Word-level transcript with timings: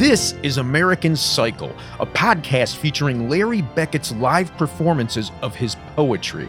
This 0.00 0.32
is 0.42 0.56
American 0.56 1.14
Cycle, 1.14 1.76
a 1.98 2.06
podcast 2.06 2.76
featuring 2.76 3.28
Larry 3.28 3.60
Beckett's 3.60 4.12
live 4.12 4.50
performances 4.56 5.30
of 5.42 5.54
his 5.54 5.76
poetry. 5.94 6.48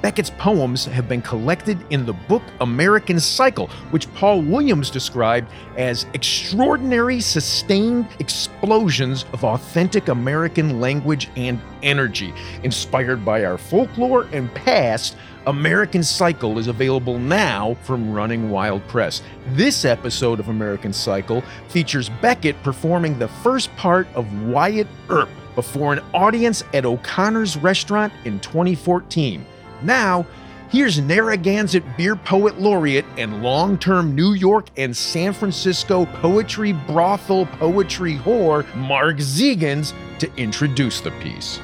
Beckett's 0.00 0.30
poems 0.38 0.86
have 0.86 1.06
been 1.06 1.20
collected 1.20 1.78
in 1.90 2.06
the 2.06 2.14
book 2.14 2.42
American 2.62 3.20
Cycle, 3.20 3.66
which 3.90 4.10
Paul 4.14 4.40
Williams 4.40 4.88
described 4.88 5.52
as 5.76 6.06
extraordinary, 6.14 7.20
sustained 7.20 8.06
explosions 8.18 9.26
of 9.34 9.44
authentic 9.44 10.08
American 10.08 10.80
language 10.80 11.28
and 11.36 11.60
energy. 11.82 12.32
Inspired 12.62 13.26
by 13.26 13.44
our 13.44 13.58
folklore 13.58 14.22
and 14.32 14.50
past, 14.54 15.18
American 15.46 16.02
Cycle 16.02 16.58
is 16.58 16.66
available 16.66 17.20
now 17.20 17.74
from 17.84 18.10
Running 18.12 18.50
Wild 18.50 18.86
Press. 18.88 19.22
This 19.50 19.84
episode 19.84 20.40
of 20.40 20.48
American 20.48 20.92
Cycle 20.92 21.42
features 21.68 22.08
Beckett 22.20 22.60
performing 22.64 23.16
the 23.16 23.28
first 23.28 23.74
part 23.76 24.08
of 24.16 24.42
Wyatt 24.48 24.88
Earp 25.08 25.28
before 25.54 25.92
an 25.92 26.00
audience 26.12 26.64
at 26.74 26.84
O'Connor's 26.84 27.56
restaurant 27.56 28.12
in 28.24 28.40
2014. 28.40 29.46
Now, 29.82 30.26
here's 30.68 30.98
Narragansett 30.98 31.84
Beer 31.96 32.16
Poet 32.16 32.60
Laureate 32.60 33.06
and 33.16 33.44
long 33.44 33.78
term 33.78 34.16
New 34.16 34.32
York 34.32 34.66
and 34.76 34.96
San 34.96 35.32
Francisco 35.32 36.06
poetry 36.06 36.72
brothel 36.72 37.46
poetry 37.46 38.16
whore, 38.16 38.66
Mark 38.74 39.18
Zegans, 39.18 39.94
to 40.18 40.28
introduce 40.36 41.00
the 41.00 41.12
piece. 41.12 41.60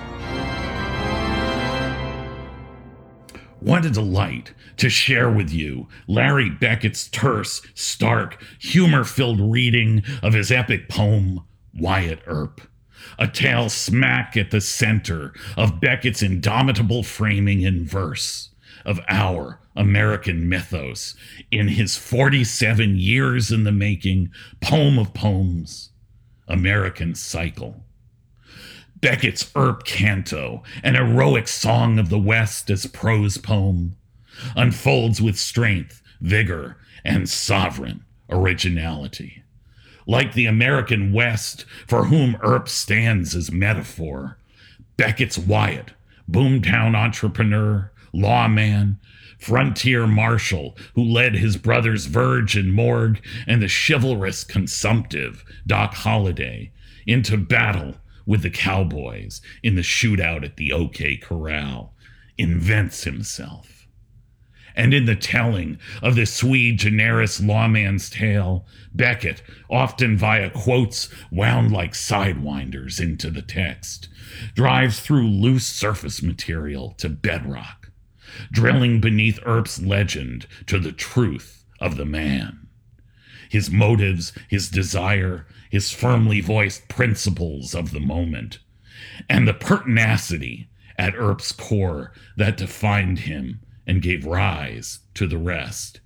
What 3.62 3.87
a 3.87 3.91
delight 3.91 4.55
to 4.79 4.91
share 4.91 5.30
with 5.30 5.52
you 5.52 5.87
Larry 6.09 6.51
Beckett's 6.51 7.07
terse, 7.07 7.62
stark, 7.75 8.43
humor 8.59 9.05
filled 9.05 9.41
reading 9.41 10.02
of 10.21 10.33
his 10.33 10.51
epic 10.51 10.88
poem, 10.88 11.41
Wyatt 11.73 12.23
Earp 12.27 12.61
a 13.18 13.29
tale 13.29 13.68
smack 13.68 14.37
at 14.37 14.51
the 14.51 14.60
center 14.60 15.33
of 15.57 15.80
Beckett's 15.80 16.23
indomitable 16.23 17.02
framing 17.02 17.63
in 17.63 17.87
verse 17.87 18.51
of 18.85 19.01
our 19.09 19.60
American 19.77 20.49
mythos 20.49 21.15
in 21.51 21.68
his 21.68 21.96
47 21.96 22.96
years 22.96 23.52
in 23.52 23.65
the 23.65 23.73
making 23.73 24.30
poem 24.60 24.99
of 24.99 25.15
poems, 25.15 25.90
American 26.49 27.15
Cycle. 27.15 27.85
Beckett's 29.03 29.51
Earp 29.55 29.85
Canto, 29.85 30.63
an 30.83 30.95
heroic 30.95 31.49
song 31.49 31.99
of 31.99 32.09
the 32.09 32.19
West 32.19 32.71
as 32.71 32.87
prose 32.87 33.37
poem, 33.37 33.97
unfolds 34.57 35.21
with 35.21 35.39
strength, 35.39 36.01
vigor, 36.21 36.79
and 37.05 37.29
sovereign 37.29 38.05
originality 38.30 39.43
like 40.07 40.35
the 40.35 40.47
American 40.47 41.13
West, 41.13 41.65
for 41.87 42.07
whom 42.07 42.37
Earp 42.43 42.69
stands 42.69 43.35
as 43.35 43.53
metaphor. 43.53 44.39
Beckett's 44.97 45.39
Wyatt, 45.39 45.93
boomtown 46.30 46.95
entrepreneur, 46.97 47.91
lawman, 48.13 48.99
frontier 49.39 50.07
marshal 50.07 50.77
who 50.95 51.03
led 51.03 51.35
his 51.35 51.57
brothers 51.57 52.07
Verge 52.07 52.57
and 52.57 52.73
Morg 52.73 53.21
and 53.47 53.61
the 53.61 53.69
chivalrous 53.69 54.45
consumptive 54.45 55.45
Doc 55.67 55.95
Holliday 55.95 56.71
into 57.07 57.37
battle 57.37 57.97
with 58.26 58.42
the 58.42 58.51
cowboys 58.51 59.40
in 59.62 59.74
the 59.74 59.82
shootout 59.82 60.45
at 60.45 60.56
the 60.56 60.73
OK 60.73 61.16
Corral, 61.16 61.95
invents 62.38 63.04
himself 63.04 63.82
and 64.75 64.94
in 64.94 65.04
the 65.04 65.16
telling 65.16 65.78
of 66.03 66.16
the 66.16 66.26
sui 66.26 66.72
generis 66.72 67.41
lawman's 67.41 68.09
tale, 68.09 68.66
Beckett, 68.94 69.43
often 69.70 70.16
via 70.16 70.50
quotes 70.50 71.09
wound 71.31 71.72
like 71.72 71.93
sidewinders 71.93 73.00
into 73.00 73.31
the 73.31 73.43
text, 73.43 74.09
drives 74.54 75.00
through 75.00 75.26
loose 75.28 75.66
surface 75.66 76.22
material 76.22 76.94
to 76.99 77.09
bedrock, 77.09 77.91
drilling 78.50 79.00
beneath 79.00 79.38
Earp's 79.47 79.81
legend 79.81 80.47
to 80.66 80.78
the 80.78 80.93
truth 80.93 81.65
of 81.81 81.97
the 81.97 82.06
man. 82.06 82.69
His 83.50 83.71
motives, 83.71 84.32
his 84.49 84.71
desire, 84.71 85.47
his 85.72 85.91
firmly 85.91 86.38
voiced 86.38 86.87
principles 86.87 87.75
of 87.75 87.93
the 87.93 87.99
moment, 87.99 88.59
and 89.27 89.49
the 89.49 89.55
pertinacity 89.55 90.69
at 90.99 91.15
Earp's 91.15 91.50
core 91.50 92.12
that 92.37 92.59
defined 92.59 93.21
him 93.21 93.59
and 93.87 94.03
gave 94.03 94.27
rise 94.27 94.99
to 95.15 95.27
the 95.27 95.38
rest. 95.38 96.00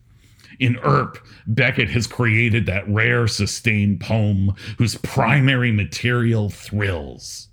In 0.61 0.77
Earp, 0.85 1.19
Beckett 1.49 1.91
has 1.91 2.07
created 2.07 2.65
that 2.67 2.89
rare, 2.89 3.27
sustained 3.27 3.99
poem 3.99 4.55
whose 4.79 4.95
primary 4.99 5.73
material 5.73 6.49
thrills. 6.49 7.46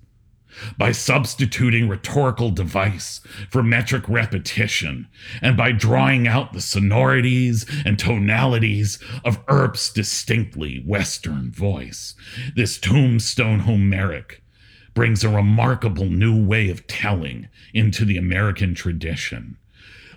By 0.78 0.92
substituting 0.92 1.88
rhetorical 1.88 2.52
device 2.52 3.22
for 3.50 3.64
metric 3.64 4.08
repetition, 4.08 5.08
and 5.42 5.58
by 5.58 5.72
drawing 5.72 6.28
out 6.28 6.54
the 6.54 6.62
sonorities 6.62 7.66
and 7.86 7.98
tonalities 7.98 9.00
of 9.24 9.44
Earp's 9.50 9.92
distinctly 9.92 10.84
Western 10.86 11.52
voice, 11.52 12.16
this 12.56 12.78
tombstone 12.78 13.62
Homeric 13.62 14.44
brings 14.94 15.24
a 15.24 15.30
remarkable 15.30 16.06
new 16.06 16.46
way 16.46 16.70
of 16.70 16.86
telling 16.88 17.48
into 17.74 18.06
the 18.06 18.18
American 18.18 18.76
tradition. 18.76 19.58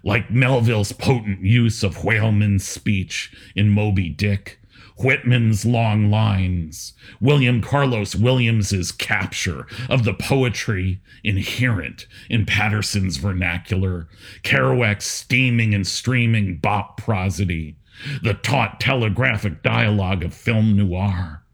Like 0.03 0.31
Melville's 0.31 0.93
potent 0.93 1.43
use 1.43 1.83
of 1.83 2.05
whaleman's 2.05 2.67
speech 2.67 3.33
in 3.55 3.71
Moby 3.71 4.09
Dick, 4.09 4.61
Whitman's 4.99 5.67
long 5.67 6.11
lines, 6.11 6.95
William 7.21 7.61
Carlos 7.61 8.15
Williams's 8.15 8.93
capture 8.93 9.67
of 9.91 10.05
the 10.05 10.15
poetry 10.15 11.01
inherent 11.23 12.07
in 12.31 12.47
Paterson's 12.47 13.19
vernacular, 13.19 14.09
Kerouac's 14.43 15.05
steaming 15.05 15.75
and 15.75 15.87
streaming 15.87 16.57
bop 16.57 16.97
prosody, 16.97 17.77
the 18.23 18.35
taut 18.35 18.81
telegraphic 18.81 19.63
dialogue 19.63 20.25
of 20.25 20.33
film 20.33 20.77
noir, 20.77 21.45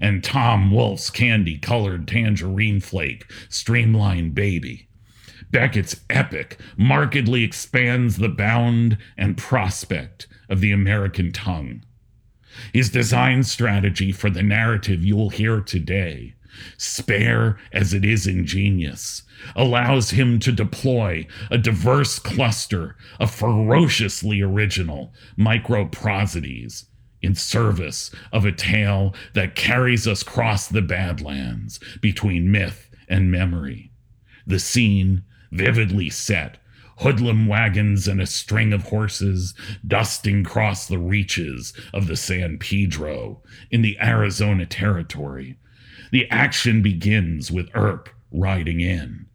and 0.00 0.22
Tom 0.22 0.70
Wolfe's 0.70 1.10
candy 1.10 1.58
colored 1.58 2.06
tangerine 2.06 2.80
flake, 2.80 3.24
streamlined 3.48 4.34
baby. 4.34 4.88
Beckett's 5.50 6.00
epic 6.10 6.58
markedly 6.76 7.44
expands 7.44 8.16
the 8.16 8.28
bound 8.28 8.98
and 9.16 9.36
prospect 9.36 10.26
of 10.48 10.60
the 10.60 10.72
American 10.72 11.32
tongue. 11.32 11.82
His 12.72 12.90
design 12.90 13.42
strategy 13.42 14.12
for 14.12 14.30
the 14.30 14.42
narrative 14.42 15.04
you'll 15.04 15.30
hear 15.30 15.60
today, 15.60 16.34
spare 16.76 17.58
as 17.72 17.92
it 17.92 18.04
is 18.04 18.26
ingenious, 18.26 19.22
allows 19.56 20.10
him 20.10 20.38
to 20.40 20.52
deploy 20.52 21.26
a 21.50 21.58
diverse 21.58 22.18
cluster 22.18 22.96
of 23.18 23.34
ferociously 23.34 24.40
original 24.40 25.12
microprosodies 25.38 26.86
in 27.22 27.34
service 27.34 28.10
of 28.32 28.44
a 28.44 28.52
tale 28.52 29.14
that 29.32 29.54
carries 29.54 30.06
us 30.06 30.22
across 30.22 30.68
the 30.68 30.82
Badlands 30.82 31.80
between 32.00 32.52
myth 32.52 32.90
and 33.08 33.30
memory. 33.30 33.90
The 34.46 34.58
scene 34.58 35.22
vividly 35.50 36.10
set, 36.10 36.58
hoodlum 36.98 37.46
wagons 37.46 38.06
and 38.06 38.20
a 38.20 38.26
string 38.26 38.72
of 38.72 38.84
horses 38.84 39.54
dusting 39.86 40.40
across 40.40 40.86
the 40.86 40.98
reaches 40.98 41.72
of 41.92 42.06
the 42.06 42.16
San 42.16 42.58
Pedro 42.58 43.42
in 43.70 43.82
the 43.82 43.98
Arizona 44.00 44.66
Territory. 44.66 45.56
The 46.12 46.30
action 46.30 46.82
begins 46.82 47.50
with 47.50 47.70
Earp 47.74 48.08
riding 48.30 48.80
in. 48.80 49.26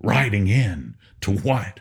Riding 0.00 0.48
in 0.48 0.94
to 1.22 1.32
what? 1.32 1.80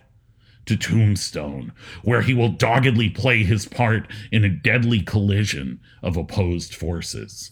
To 0.66 0.76
Tombstone, 0.76 1.72
where 2.04 2.22
he 2.22 2.34
will 2.34 2.50
doggedly 2.50 3.10
play 3.10 3.44
his 3.44 3.68
part 3.68 4.12
in 4.32 4.44
a 4.44 4.50
deadly 4.50 5.02
collision 5.02 5.80
of 6.02 6.18
opposed 6.18 6.74
forces. 6.74 7.52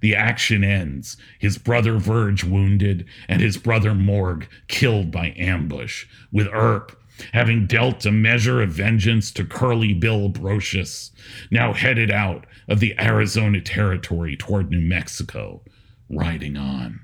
The 0.00 0.16
action 0.16 0.64
ends, 0.64 1.16
his 1.38 1.58
brother 1.58 1.98
Verge 1.98 2.42
wounded, 2.42 3.06
and 3.28 3.40
his 3.40 3.56
brother 3.56 3.94
Morg 3.94 4.48
killed 4.66 5.10
by 5.10 5.34
ambush, 5.36 6.06
with 6.32 6.48
Earp 6.52 6.99
having 7.32 7.66
dealt 7.66 8.06
a 8.06 8.12
measure 8.12 8.62
of 8.62 8.70
vengeance 8.70 9.30
to 9.32 9.44
Curly 9.44 9.94
Bill 9.94 10.28
Brocius, 10.30 11.10
now 11.50 11.72
headed 11.72 12.10
out 12.10 12.46
of 12.68 12.80
the 12.80 12.98
Arizona 12.98 13.60
Territory 13.60 14.36
toward 14.36 14.70
New 14.70 14.80
Mexico, 14.80 15.62
riding 16.08 16.56
on. 16.56 17.00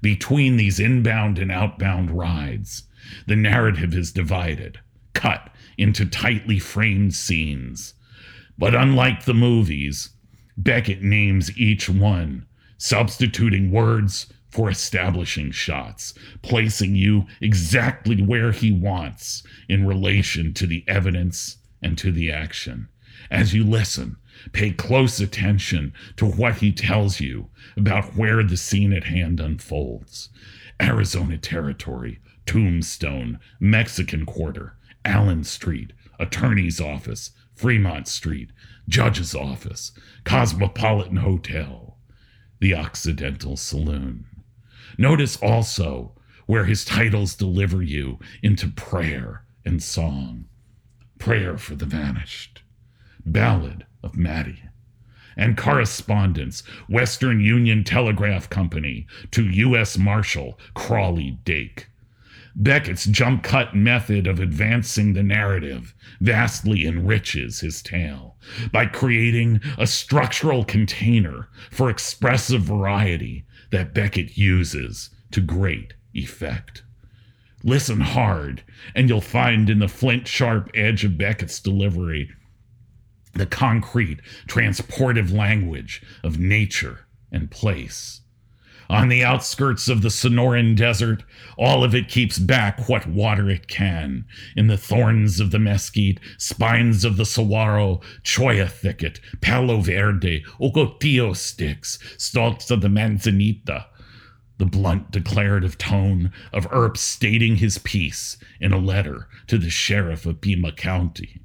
Between 0.00 0.56
these 0.56 0.80
inbound 0.80 1.38
and 1.38 1.52
outbound 1.52 2.10
rides, 2.10 2.84
the 3.26 3.36
narrative 3.36 3.94
is 3.94 4.12
divided, 4.12 4.80
cut 5.12 5.50
into 5.78 6.06
tightly 6.06 6.58
framed 6.58 7.14
scenes. 7.14 7.94
But 8.58 8.74
unlike 8.74 9.24
the 9.24 9.34
movies, 9.34 10.10
Beckett 10.56 11.02
names 11.02 11.56
each 11.56 11.88
one, 11.88 12.46
substituting 12.78 13.70
words 13.70 14.32
for 14.52 14.70
establishing 14.70 15.50
shots, 15.50 16.14
placing 16.42 16.94
you 16.94 17.26
exactly 17.40 18.22
where 18.22 18.52
he 18.52 18.70
wants 18.70 19.42
in 19.68 19.86
relation 19.86 20.54
to 20.54 20.66
the 20.66 20.84
evidence 20.86 21.56
and 21.82 21.98
to 21.98 22.12
the 22.12 22.30
action. 22.30 22.88
As 23.30 23.54
you 23.54 23.64
listen, 23.64 24.16
Pay 24.52 24.72
close 24.72 25.20
attention 25.20 25.92
to 26.16 26.26
what 26.26 26.56
he 26.56 26.72
tells 26.72 27.20
you 27.20 27.48
about 27.76 28.16
where 28.16 28.42
the 28.42 28.56
scene 28.56 28.92
at 28.92 29.04
hand 29.04 29.38
unfolds. 29.38 30.30
Arizona 30.80 31.38
Territory, 31.38 32.18
Tombstone, 32.44 33.38
Mexican 33.60 34.26
Quarter, 34.26 34.74
Allen 35.04 35.44
Street, 35.44 35.92
Attorney's 36.18 36.80
Office, 36.80 37.30
Fremont 37.54 38.08
Street, 38.08 38.50
Judge's 38.88 39.34
Office, 39.34 39.92
Cosmopolitan 40.24 41.18
Hotel, 41.18 41.98
the 42.58 42.74
Occidental 42.74 43.56
Saloon. 43.56 44.26
Notice 44.98 45.36
also 45.36 46.12
where 46.46 46.64
his 46.64 46.84
titles 46.84 47.34
deliver 47.34 47.82
you 47.82 48.18
into 48.42 48.68
prayer 48.68 49.44
and 49.64 49.82
song. 49.82 50.46
Prayer 51.18 51.56
for 51.56 51.74
the 51.74 51.86
Vanished, 51.86 52.62
Ballad 53.24 53.86
of 54.02 54.16
Maddie, 54.16 54.64
and 55.36 55.56
correspondence, 55.56 56.62
Western 56.88 57.40
Union 57.40 57.84
Telegraph 57.84 58.50
Company 58.50 59.06
to 59.30 59.48
U.S. 59.48 59.96
Marshal 59.96 60.58
Crawley 60.74 61.38
Dake. 61.44 61.88
Beckett's 62.54 63.06
jump 63.06 63.42
cut 63.42 63.74
method 63.74 64.26
of 64.26 64.38
advancing 64.38 65.14
the 65.14 65.22
narrative 65.22 65.94
vastly 66.20 66.84
enriches 66.84 67.60
his 67.60 67.80
tale 67.80 68.36
by 68.70 68.84
creating 68.84 69.60
a 69.78 69.86
structural 69.86 70.62
container 70.64 71.48
for 71.70 71.88
expressive 71.88 72.60
variety 72.60 73.46
that 73.72 73.92
Beckett 73.92 74.38
uses 74.38 75.10
to 75.32 75.40
great 75.40 75.94
effect. 76.14 76.84
Listen 77.64 78.00
hard, 78.00 78.62
and 78.94 79.08
you'll 79.08 79.20
find 79.20 79.68
in 79.68 79.78
the 79.78 79.88
flint 79.88 80.28
sharp 80.28 80.70
edge 80.74 81.04
of 81.04 81.18
Beckett's 81.18 81.60
delivery 81.60 82.30
the 83.34 83.46
concrete, 83.46 84.20
transportive 84.46 85.32
language 85.32 86.02
of 86.22 86.38
nature 86.38 87.06
and 87.30 87.50
place. 87.50 88.21
On 88.92 89.08
the 89.08 89.24
outskirts 89.24 89.88
of 89.88 90.02
the 90.02 90.10
Sonoran 90.10 90.76
Desert, 90.76 91.24
all 91.56 91.82
of 91.82 91.94
it 91.94 92.10
keeps 92.10 92.38
back 92.38 92.90
what 92.90 93.06
water 93.06 93.48
it 93.48 93.66
can. 93.66 94.26
In 94.54 94.66
the 94.66 94.76
thorns 94.76 95.40
of 95.40 95.50
the 95.50 95.58
mesquite, 95.58 96.20
spines 96.36 97.02
of 97.02 97.16
the 97.16 97.24
saguaro, 97.24 98.02
cholla 98.22 98.68
thicket, 98.68 99.18
palo 99.40 99.80
verde, 99.80 100.44
ocotillo 100.60 101.34
sticks, 101.34 101.98
stalks 102.18 102.70
of 102.70 102.82
the 102.82 102.90
manzanita, 102.90 103.86
the 104.58 104.66
blunt 104.66 105.10
declarative 105.10 105.78
tone 105.78 106.30
of 106.52 106.68
Earp 106.70 106.98
stating 106.98 107.56
his 107.56 107.78
piece 107.78 108.36
in 108.60 108.74
a 108.74 108.78
letter 108.78 109.26
to 109.46 109.56
the 109.56 109.70
sheriff 109.70 110.26
of 110.26 110.42
Pima 110.42 110.70
County. 110.70 111.40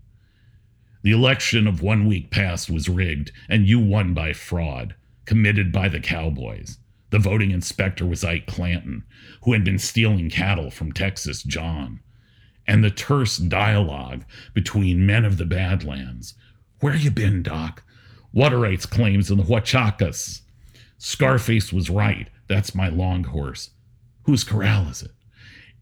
The 1.01 1.11
election 1.11 1.65
of 1.65 1.81
one 1.81 2.07
week 2.07 2.29
past 2.29 2.69
was 2.69 2.89
rigged, 2.89 3.31
and 3.47 3.69
you 3.69 3.79
won 3.79 4.13
by 4.13 4.33
fraud, 4.33 4.95
committed 5.23 5.71
by 5.71 5.87
the 5.87 6.01
cowboys. 6.01 6.79
The 7.09 7.19
voting 7.19 7.51
inspector 7.51 8.05
was 8.05 8.23
Ike 8.23 8.47
Clanton, 8.47 9.03
who 9.43 9.53
had 9.53 9.63
been 9.63 9.79
stealing 9.79 10.29
cattle 10.29 10.69
from 10.69 10.91
Texas 10.91 11.41
John. 11.43 12.01
And 12.67 12.83
the 12.83 12.91
terse 12.91 13.37
dialogue 13.37 14.25
between 14.53 15.05
men 15.05 15.23
of 15.23 15.37
the 15.37 15.45
Badlands. 15.45 16.33
Where 16.81 16.95
you 16.95 17.11
been, 17.11 17.43
Doc? 17.43 17.83
Water 18.33 18.59
rights 18.59 18.85
claims 18.85 19.31
in 19.31 19.37
the 19.37 19.43
Huachucas. 19.43 20.41
Scarface 20.97 21.71
was 21.71 21.89
right. 21.89 22.29
That's 22.47 22.75
my 22.75 22.89
long 22.89 23.23
horse. 23.23 23.71
Whose 24.23 24.43
corral 24.43 24.89
is 24.89 25.01
it? 25.01 25.11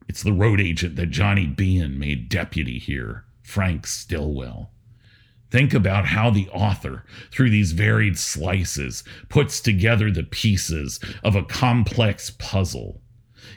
It's 0.07 0.22
the 0.22 0.33
road 0.33 0.62
agent 0.62 0.95
that 0.98 1.07
Johnny 1.07 1.48
Behan 1.48 1.98
made 1.98 2.30
deputy 2.30 2.77
here, 2.77 3.25
Frank 3.42 3.88
Stilwell. 3.88 4.72
Think 5.56 5.74
about 5.74 6.07
how 6.07 6.31
the 6.31 6.50
author, 6.50 7.06
through 7.31 7.50
these 7.50 7.72
varied 7.72 8.19
slices, 8.19 9.06
puts 9.30 9.62
together 9.62 10.12
the 10.12 10.24
pieces 10.24 11.00
of 11.24 11.34
a 11.34 11.46
complex 11.46 12.30
puzzle, 12.30 13.00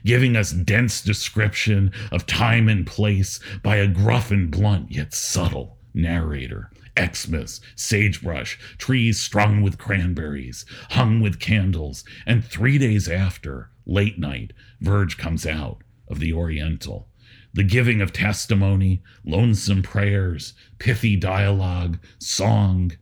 giving 0.04 0.36
us 0.36 0.52
dense 0.52 1.02
description 1.02 1.90
of 2.12 2.24
time 2.24 2.68
and 2.68 2.86
place 2.86 3.40
by 3.64 3.78
a 3.78 3.88
gruff 3.88 4.30
and 4.30 4.48
blunt 4.48 4.92
yet 4.92 5.12
subtle 5.12 5.76
narrator. 5.92 6.70
Xmas, 6.96 7.60
sagebrush, 7.74 8.60
trees 8.78 9.20
strung 9.20 9.60
with 9.60 9.76
cranberries, 9.76 10.64
hung 10.90 11.20
with 11.20 11.40
candles, 11.40 12.04
and 12.24 12.44
three 12.44 12.78
days 12.78 13.08
after, 13.08 13.70
late 13.86 14.20
night, 14.20 14.52
Verge 14.80 15.18
comes 15.18 15.44
out 15.44 15.82
of 16.06 16.20
the 16.20 16.32
Oriental. 16.32 17.07
The 17.54 17.62
giving 17.64 18.00
of 18.00 18.12
testimony, 18.12 19.02
lonesome 19.24 19.82
prayers, 19.82 20.54
pithy 20.78 21.16
dialogue, 21.16 21.98
song, 22.18 22.92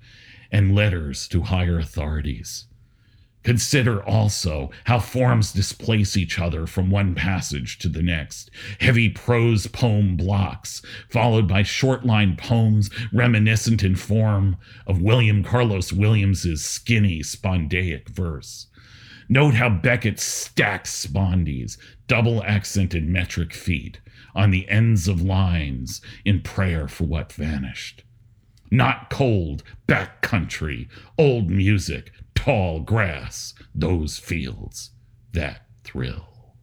and 0.51 0.75
letters 0.75 1.29
to 1.29 1.43
higher 1.43 1.79
authorities. 1.79 2.67
Consider 3.47 4.03
also 4.03 4.73
how 4.87 4.99
forms 4.99 5.53
displace 5.53 6.17
each 6.17 6.41
other 6.41 6.67
from 6.67 6.91
one 6.91 7.15
passage 7.15 7.79
to 7.79 7.89
the 7.89 8.03
next. 8.03 8.51
Heavy 8.81 9.09
prose 9.09 9.69
poem 9.69 10.17
blocks, 10.17 10.83
followed 11.09 11.47
by 11.47 11.63
short 11.63 12.05
line 12.05 12.35
poems 12.35 12.91
reminiscent 13.13 13.85
in 13.85 13.95
form 13.95 14.57
of 14.85 15.01
William 15.01 15.45
Carlos 15.45 15.93
Williams's 15.93 16.65
skinny, 16.65 17.21
spondaic 17.21 18.09
verse. 18.09 18.67
Note 19.29 19.55
how 19.55 19.69
Beckett 19.69 20.19
stacks 20.19 21.07
spondees, 21.07 21.79
double 22.07 22.43
accented 22.45 23.09
metric 23.09 23.53
feet, 23.53 24.01
on 24.35 24.51
the 24.51 24.69
ends 24.69 25.09
of 25.09 25.23
lines 25.23 26.01
in 26.25 26.41
prayer 26.41 26.87
for 26.87 27.05
what 27.05 27.33
vanished. 27.33 28.05
Not 28.71 29.11
cold, 29.11 29.63
back 29.87 30.21
country, 30.21 30.89
old 31.17 31.51
music, 31.51 32.13
tall 32.35 32.81
grass, 32.81 33.55
those 33.75 34.19
fields, 34.19 34.91
that 35.33 35.67
thrill. 35.85 36.55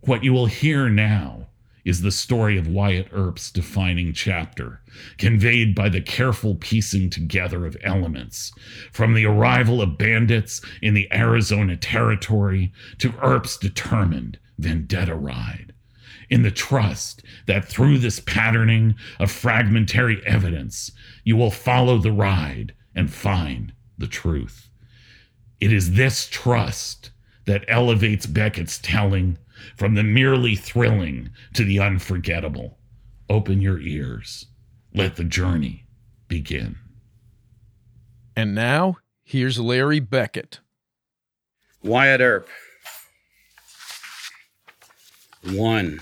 What 0.00 0.24
you 0.24 0.32
will 0.32 0.46
hear 0.46 0.88
now 0.88 1.48
is 1.84 2.02
the 2.02 2.10
story 2.10 2.58
of 2.58 2.66
Wyatt 2.66 3.08
Earp's 3.12 3.50
defining 3.50 4.12
chapter, 4.12 4.80
conveyed 5.16 5.74
by 5.74 5.88
the 5.88 6.00
careful 6.00 6.54
piecing 6.54 7.10
together 7.10 7.66
of 7.66 7.76
elements, 7.82 8.52
from 8.92 9.14
the 9.14 9.26
arrival 9.26 9.80
of 9.80 9.98
bandits 9.98 10.60
in 10.82 10.94
the 10.94 11.12
Arizona 11.12 11.76
Territory 11.76 12.72
to 12.98 13.14
Earp's 13.22 13.56
determined 13.56 14.38
vendetta 14.58 15.14
ride, 15.14 15.72
in 16.30 16.42
the 16.42 16.50
trust 16.50 17.22
that 17.46 17.64
through 17.64 17.98
this 17.98 18.20
patterning 18.20 18.94
of 19.18 19.30
fragmentary 19.30 20.24
evidence, 20.26 20.92
you 21.24 21.36
will 21.36 21.50
follow 21.50 21.98
the 21.98 22.12
ride 22.12 22.74
and 22.94 23.12
find 23.12 23.72
the 23.96 24.06
truth. 24.06 24.68
It 25.60 25.72
is 25.72 25.92
this 25.92 26.28
trust 26.28 27.10
that 27.46 27.64
elevates 27.66 28.26
Beckett's 28.26 28.78
telling 28.78 29.38
from 29.76 29.94
the 29.94 30.02
merely 30.02 30.54
thrilling 30.56 31.30
to 31.54 31.64
the 31.64 31.78
unforgettable. 31.78 32.78
Open 33.30 33.60
your 33.60 33.78
ears. 33.80 34.46
Let 34.94 35.16
the 35.16 35.24
journey 35.24 35.86
begin. 36.28 36.76
And 38.36 38.54
now, 38.54 38.96
here's 39.22 39.58
Larry 39.58 40.00
Beckett. 40.00 40.60
Wyatt 41.82 42.20
Earp. 42.20 42.48
One. 45.42 46.00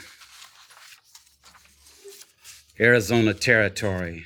Arizona 2.80 3.34
Territory. 3.34 4.24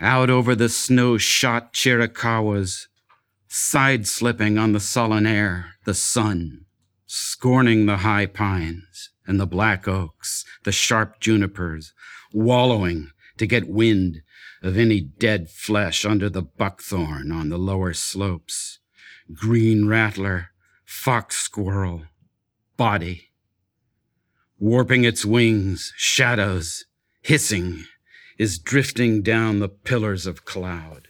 Out 0.00 0.30
over 0.30 0.54
the 0.54 0.68
snow 0.68 1.18
shot 1.18 1.72
Chiricahuas, 1.72 2.87
side 3.48 4.06
slipping 4.06 4.58
on 4.58 4.72
the 4.72 4.80
sullen 4.80 5.26
air, 5.26 5.74
the 5.84 5.94
sun, 5.94 6.66
scorning 7.06 7.86
the 7.86 7.98
high 7.98 8.26
pines 8.26 9.10
and 9.26 9.40
the 9.40 9.46
black 9.46 9.88
oaks, 9.88 10.44
the 10.64 10.72
sharp 10.72 11.18
junipers, 11.20 11.92
wallowing 12.32 13.10
to 13.38 13.46
get 13.46 13.68
wind 13.68 14.20
of 14.62 14.76
any 14.76 15.00
dead 15.00 15.48
flesh 15.48 16.04
under 16.04 16.28
the 16.28 16.42
buckthorn 16.42 17.32
on 17.32 17.48
the 17.48 17.58
lower 17.58 17.94
slopes, 17.94 18.80
green 19.32 19.86
rattler, 19.86 20.50
fox 20.84 21.36
squirrel, 21.36 22.04
body, 22.76 23.30
warping 24.58 25.04
its 25.04 25.24
wings, 25.24 25.92
shadows, 25.96 26.84
hissing 27.22 27.84
is 28.38 28.58
drifting 28.58 29.22
down 29.22 29.58
the 29.58 29.68
pillars 29.68 30.26
of 30.26 30.44
cloud. 30.44 31.07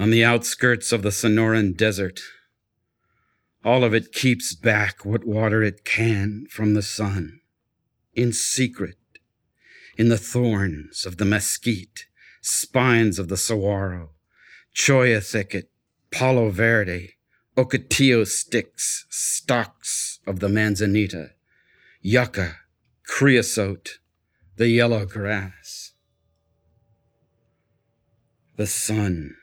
On 0.00 0.08
the 0.08 0.24
outskirts 0.24 0.92
of 0.92 1.02
the 1.02 1.10
Sonoran 1.10 1.76
Desert, 1.76 2.22
all 3.62 3.84
of 3.84 3.92
it 3.92 4.12
keeps 4.12 4.54
back 4.54 5.04
what 5.04 5.26
water 5.26 5.62
it 5.62 5.84
can 5.84 6.46
from 6.48 6.72
the 6.72 6.80
sun, 6.80 7.40
in 8.14 8.32
secret, 8.32 8.96
in 9.98 10.08
the 10.08 10.16
thorns 10.16 11.04
of 11.04 11.18
the 11.18 11.26
mesquite, 11.26 12.06
spines 12.40 13.18
of 13.18 13.28
the 13.28 13.36
saguaro, 13.36 14.12
cholla 14.74 15.20
thicket, 15.20 15.68
palo 16.10 16.48
verde, 16.48 17.16
ocotillo 17.54 18.26
sticks, 18.26 19.04
stalks 19.10 20.20
of 20.26 20.40
the 20.40 20.48
manzanita, 20.48 21.32
yucca, 22.00 22.56
creosote, 23.04 23.98
the 24.56 24.68
yellow 24.68 25.04
grass. 25.04 25.92
The 28.56 28.66
sun, 28.66 29.36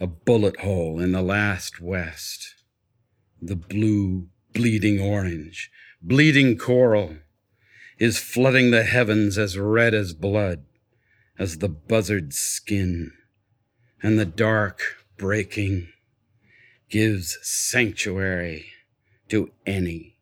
a 0.00 0.06
bullet 0.06 0.60
hole 0.60 0.98
in 0.98 1.12
the 1.12 1.22
last 1.22 1.80
west. 1.80 2.54
The 3.40 3.54
blue, 3.56 4.28
bleeding 4.54 4.98
orange, 4.98 5.70
bleeding 6.02 6.56
coral 6.56 7.18
is 7.98 8.18
flooding 8.18 8.70
the 8.70 8.84
heavens 8.84 9.36
as 9.36 9.58
red 9.58 9.92
as 9.92 10.14
blood, 10.14 10.64
as 11.38 11.58
the 11.58 11.68
buzzard's 11.68 12.38
skin, 12.38 13.12
and 14.02 14.18
the 14.18 14.24
dark 14.24 14.80
breaking 15.18 15.88
gives 16.88 17.38
sanctuary 17.42 18.66
to 19.28 19.50
any, 19.66 20.16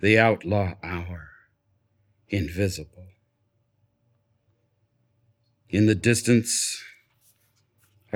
the 0.00 0.18
outlaw 0.18 0.74
hour, 0.82 1.28
invisible. 2.28 3.04
In 5.68 5.84
the 5.84 5.94
distance, 5.94 6.82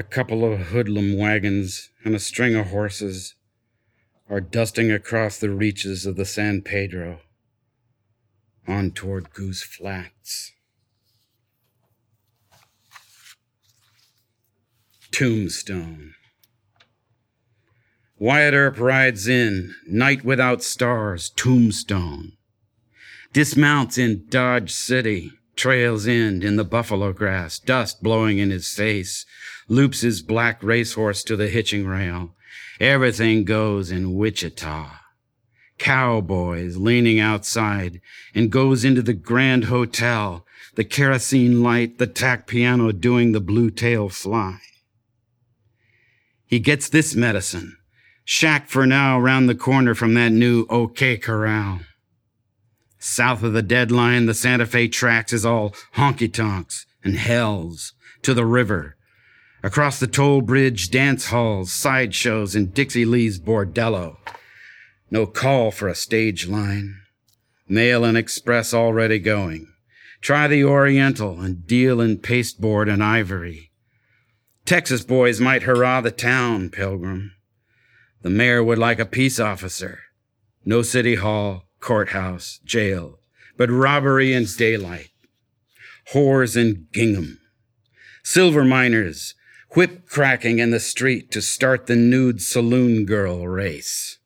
a 0.00 0.02
couple 0.02 0.50
of 0.50 0.69
hoodlum 0.69 1.14
wagons 1.14 1.90
and 2.07 2.14
a 2.14 2.19
string 2.19 2.54
of 2.54 2.69
horses 2.69 3.35
are 4.30 4.40
dusting 4.40 4.90
across 4.90 5.37
the 5.37 5.50
reaches 5.50 6.07
of 6.07 6.16
the 6.16 6.25
San 6.25 6.62
Pedro 6.62 7.21
on 8.66 8.92
toward 8.92 9.35
Goose 9.35 9.62
Flats. 9.62 10.52
Tombstone. 15.12 16.14
Wyatt 18.19 18.54
Earp 18.54 18.80
rides 18.80 19.28
in, 19.28 19.75
night 19.87 20.25
without 20.25 20.62
stars, 20.62 21.28
tombstone. 21.28 22.38
Dismounts 23.35 23.99
in 23.99 24.25
Dodge 24.30 24.73
City, 24.73 25.33
trails 25.61 26.07
in 26.07 26.43
in 26.43 26.57
the 26.57 26.64
buffalo 26.64 27.12
grass, 27.12 27.59
dust 27.59 28.02
blowing 28.02 28.38
in 28.38 28.50
his 28.50 28.73
face, 28.73 29.26
loops 29.69 30.00
his 30.00 30.23
black 30.23 30.62
racehorse 30.62 31.23
to 31.23 31.37
the 31.37 31.49
hitching 31.49 31.87
rail. 31.87 32.35
Everything 32.81 33.45
goes 33.45 33.90
in 33.90 34.14
Wichita. 34.14 34.90
Cowboys 35.76 36.79
leaning 36.79 37.21
outside 37.21 38.00
and 38.35 38.50
goes 38.50 38.87
into 38.87 39.02
the 39.02 39.12
Grand 39.12 39.64
Hotel, 39.64 40.47
the 40.76 40.85
kerosene 40.85 41.62
light, 41.62 41.99
the 41.99 42.07
tack 42.07 42.47
piano 42.47 42.90
doing 42.90 43.33
the 43.33 43.40
blue 43.40 43.71
tail 43.71 44.09
fly. 44.09 44.61
He 46.47 46.59
gets 46.59 46.88
this 46.88 47.14
medicine 47.14 47.76
Shack 48.25 48.69
for 48.69 48.87
now 48.87 49.19
round 49.21 49.47
the 49.47 49.55
corner 49.55 49.95
from 49.95 50.14
that 50.14 50.31
new 50.33 50.64
OK 50.71 51.19
Corral. 51.19 51.81
South 53.02 53.42
of 53.42 53.54
the 53.54 53.62
deadline, 53.62 54.26
the 54.26 54.35
Santa 54.35 54.66
Fe 54.66 54.87
tracks 54.87 55.33
is 55.33 55.47
all 55.47 55.71
honky 55.97 56.30
tonks 56.30 56.85
and 57.02 57.16
hells 57.16 57.95
to 58.21 58.35
the 58.35 58.45
river. 58.45 58.97
Across 59.62 60.00
the 60.00 60.07
toll 60.07 60.42
bridge, 60.42 60.90
dance 60.90 61.26
halls, 61.26 61.73
sideshows, 61.73 62.54
and 62.54 62.75
Dixie 62.75 63.07
Lee's 63.07 63.40
bordello. 63.40 64.19
No 65.11 65.26
call 65.26 65.71
for 65.71 65.88
a 65.88 65.95
stage 65.95 66.47
line. 66.47 67.00
Mail 67.66 68.04
and 68.04 68.19
express 68.19 68.75
already 68.75 69.19
going. 69.19 69.73
Try 70.21 70.47
the 70.47 70.64
Oriental 70.64 71.40
and 71.40 71.66
deal 71.66 72.02
in 72.02 72.19
pasteboard 72.19 72.88
and 72.88 73.02
ivory. 73.02 73.71
Texas 74.66 75.02
boys 75.02 75.40
might 75.40 75.62
hurrah 75.62 76.02
the 76.02 76.11
town, 76.11 76.69
Pilgrim. 76.69 77.33
The 78.21 78.30
mayor 78.30 78.62
would 78.62 78.78
like 78.78 78.99
a 78.99 79.07
peace 79.07 79.40
officer. 79.40 80.00
No 80.66 80.83
city 80.83 81.14
hall, 81.14 81.64
courthouse, 81.81 82.61
jail, 82.65 83.19
but 83.57 83.71
robbery 83.71 84.33
and 84.33 84.57
daylight. 84.57 85.11
Whores 86.13 86.57
in 86.57 86.87
gingham. 86.93 87.39
Silver 88.23 88.65
miners, 88.65 89.35
whip 89.75 90.07
cracking 90.09 90.59
in 90.59 90.71
the 90.71 90.81
street 90.81 91.31
to 91.31 91.41
start 91.41 91.87
the 91.87 91.97
nude 91.97 92.43
saloon 92.43 93.05
girl 93.05 93.47
race. 93.47 94.19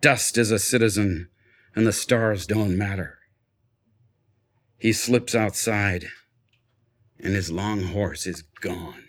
Dust 0.00 0.38
is 0.38 0.50
a 0.50 0.58
citizen, 0.58 1.28
and 1.74 1.86
the 1.86 1.92
stars 1.92 2.46
don't 2.46 2.76
matter. 2.76 3.18
He 4.78 4.92
slips 4.92 5.34
outside, 5.34 6.06
and 7.18 7.34
his 7.34 7.50
long 7.50 7.82
horse 7.82 8.26
is 8.26 8.42
gone. 8.60 9.07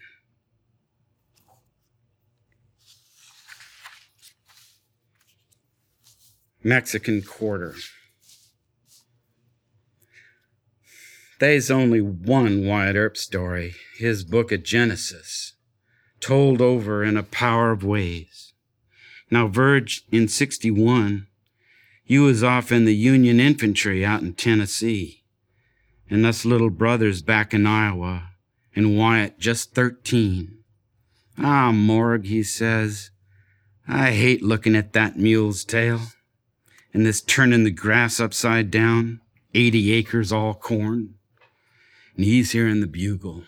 Mexican 6.63 7.21
Quarter. 7.21 7.75
There's 11.39 11.71
only 11.71 12.01
one 12.01 12.67
Wyatt 12.67 12.97
Earp 12.97 13.15
story, 13.15 13.75
his 13.97 14.25
book 14.25 14.51
of 14.51 14.63
Genesis, 14.63 15.53
told 16.19 16.61
over 16.61 17.01
in 17.01 17.15
a 17.15 17.23
power 17.23 17.71
of 17.71 17.85
ways. 17.85 18.51
Now, 19.31 19.47
Verge, 19.47 20.03
in 20.11 20.27
61, 20.27 21.27
you 22.05 22.23
was 22.23 22.43
off 22.43 22.73
in 22.73 22.83
the 22.83 22.95
Union 22.95 23.39
Infantry 23.39 24.03
out 24.03 24.21
in 24.21 24.33
Tennessee, 24.33 25.23
and 26.09 26.25
us 26.25 26.43
little 26.43 26.69
brothers 26.69 27.21
back 27.21 27.53
in 27.53 27.65
Iowa, 27.65 28.31
and 28.75 28.97
Wyatt 28.97 29.39
just 29.39 29.73
13. 29.73 30.57
Ah, 31.37 31.71
Morg, 31.71 32.25
he 32.25 32.43
says, 32.43 33.11
I 33.87 34.11
hate 34.11 34.43
looking 34.43 34.75
at 34.75 34.91
that 34.91 35.17
mule's 35.17 35.63
tail 35.63 36.01
and 36.99 37.05
this 37.05 37.21
turning 37.21 37.63
the 37.63 37.71
grass 37.71 38.19
upside 38.19 38.69
down, 38.69 39.21
80 39.53 39.93
acres 39.93 40.33
all 40.33 40.53
corn. 40.53 41.13
And 42.17 42.25
he's 42.25 42.51
hearing 42.51 42.81
the 42.81 42.87
bugle. 42.87 43.45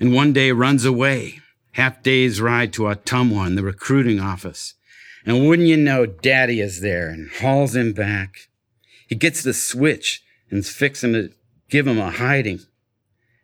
And 0.00 0.14
one 0.14 0.32
day 0.32 0.50
runs 0.52 0.86
away, 0.86 1.40
half 1.72 2.02
day's 2.02 2.40
ride 2.40 2.72
to 2.72 2.84
Ottumwa 2.84 3.46
in 3.46 3.56
the 3.56 3.62
recruiting 3.62 4.18
office. 4.18 4.72
And 5.26 5.46
wouldn't 5.46 5.68
you 5.68 5.76
know, 5.76 6.06
daddy 6.06 6.58
is 6.58 6.80
there 6.80 7.10
and 7.10 7.30
hauls 7.30 7.76
him 7.76 7.92
back. 7.92 8.48
He 9.06 9.14
gets 9.14 9.42
the 9.42 9.52
switch 9.52 10.24
and's 10.50 10.70
fixing 10.70 11.12
to 11.12 11.32
give 11.68 11.86
him 11.86 11.98
a 11.98 12.12
hiding. 12.12 12.60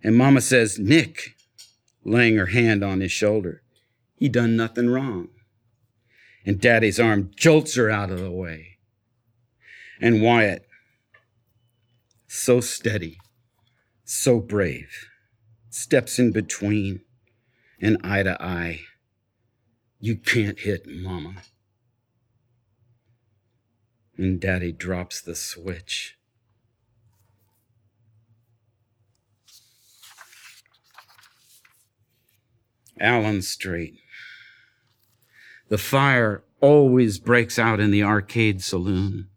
And 0.03 0.17
mama 0.17 0.41
says, 0.41 0.79
Nick, 0.79 1.35
laying 2.05 2.37
her 2.37 2.47
hand 2.47 2.83
on 2.83 3.01
his 3.01 3.13
shoulder, 3.13 3.61
he 4.17 4.31
done 4.31 4.57
nothing 4.57 4.89
wrong 4.89 5.29
and 6.49 6.63
Daddy's 6.63 6.99
arm 6.99 7.31
jolts 7.37 7.75
her 7.75 7.91
out 7.91 8.11
of 8.11 8.21
the 8.21 8.31
way. 8.31 8.79
And 10.01 10.23
Wyatt, 10.23 10.67
so 12.27 12.63
steady, 12.63 13.19
so 14.03 14.41
brave, 14.41 15.11
steps 15.69 16.19
in 16.19 16.33
between 16.33 17.03
and 17.83 17.99
eye 18.03 18.23
to 18.23 18.43
eye. 18.43 18.81
You 20.01 20.17
can't 20.17 20.59
hit 20.59 20.87
Mama. 20.87 21.43
And 24.17 24.41
Daddy 24.41 24.73
drops 24.73 25.21
the 25.21 25.35
switch. 25.35 26.17
Allen 32.99 33.43
Street. 33.43 34.01
The 35.69 35.79
fire 35.79 36.43
always 36.61 37.19
breaks 37.19 37.59
out 37.59 37.81
in 37.81 37.91
the 37.91 38.03
arcade 38.03 38.63
saloon. 38.63 39.29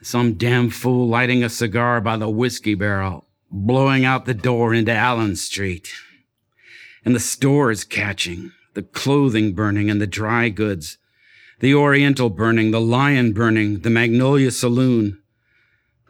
Some 0.00 0.34
damn 0.34 0.70
fool 0.70 1.08
lighting 1.08 1.42
a 1.42 1.48
cigar 1.48 2.00
by 2.00 2.16
the 2.16 2.28
whiskey 2.28 2.74
barrel, 2.74 3.26
blowing 3.50 4.04
out 4.04 4.24
the 4.24 4.34
door 4.34 4.72
into 4.72 4.92
Allen 4.92 5.34
Street. 5.34 5.90
And 7.04 7.14
the 7.14 7.20
stores 7.20 7.82
catching, 7.82 8.52
the 8.74 8.82
clothing 8.82 9.52
burning 9.52 9.90
and 9.90 10.00
the 10.00 10.06
dry 10.06 10.48
goods, 10.48 10.98
the 11.58 11.74
Oriental 11.74 12.30
burning, 12.30 12.70
the 12.70 12.80
Lion 12.80 13.32
burning, 13.32 13.80
the 13.80 13.90
Magnolia 13.90 14.50
Saloon, 14.50 15.20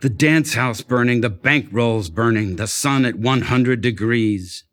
the 0.01 0.11
dance 0.11 0.55
house 0.55 0.83
burning, 0.83 1.23
the 1.23 1.31
bank 1.31 1.69
rolls 1.73 2.11
burning, 2.11 2.57
the 2.57 2.67
sun 2.67 3.07
at 3.07 3.19
100 3.19 3.81
degrees 3.81 4.65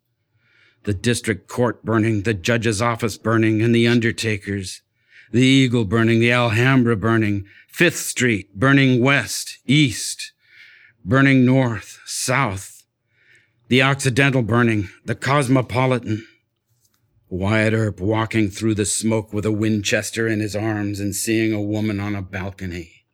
the 0.84 0.94
district 0.94 1.48
court 1.48 1.84
burning, 1.84 2.22
the 2.22 2.34
judge's 2.34 2.80
office 2.80 3.16
burning, 3.16 3.60
and 3.62 3.74
the 3.74 3.88
undertakers, 3.88 4.82
the 5.32 5.42
Eagle 5.42 5.84
burning, 5.84 6.20
the 6.20 6.32
Alhambra 6.32 6.96
burning, 6.96 7.46
Fifth 7.68 7.96
Street 7.96 8.54
burning 8.54 9.02
west, 9.02 9.58
east, 9.66 10.32
burning 11.04 11.44
north, 11.44 12.00
south, 12.06 12.84
the 13.68 13.82
Occidental 13.82 14.42
burning, 14.42 14.88
the 15.04 15.14
Cosmopolitan. 15.14 16.26
Wyatt 17.28 17.72
Earp 17.72 18.00
walking 18.00 18.48
through 18.48 18.74
the 18.74 18.84
smoke 18.84 19.32
with 19.32 19.44
a 19.44 19.50
Winchester 19.50 20.28
in 20.28 20.38
his 20.38 20.54
arms 20.54 21.00
and 21.00 21.16
seeing 21.16 21.52
a 21.52 21.60
woman 21.60 21.98
on 21.98 22.14
a 22.14 22.22
balcony. 22.22 23.06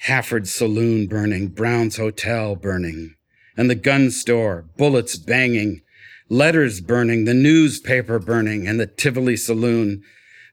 Hafford's 0.00 0.52
saloon 0.52 1.06
burning, 1.06 1.48
Brown's 1.48 1.96
hotel 1.96 2.56
burning, 2.56 3.14
and 3.56 3.70
the 3.70 3.74
gun 3.74 4.10
store, 4.10 4.66
bullets 4.76 5.16
banging, 5.16 5.80
letters 6.28 6.80
burning, 6.80 7.24
the 7.24 7.34
newspaper 7.34 8.18
burning, 8.18 8.66
and 8.66 8.80
the 8.80 8.86
Tivoli 8.86 9.36
Saloon, 9.36 10.02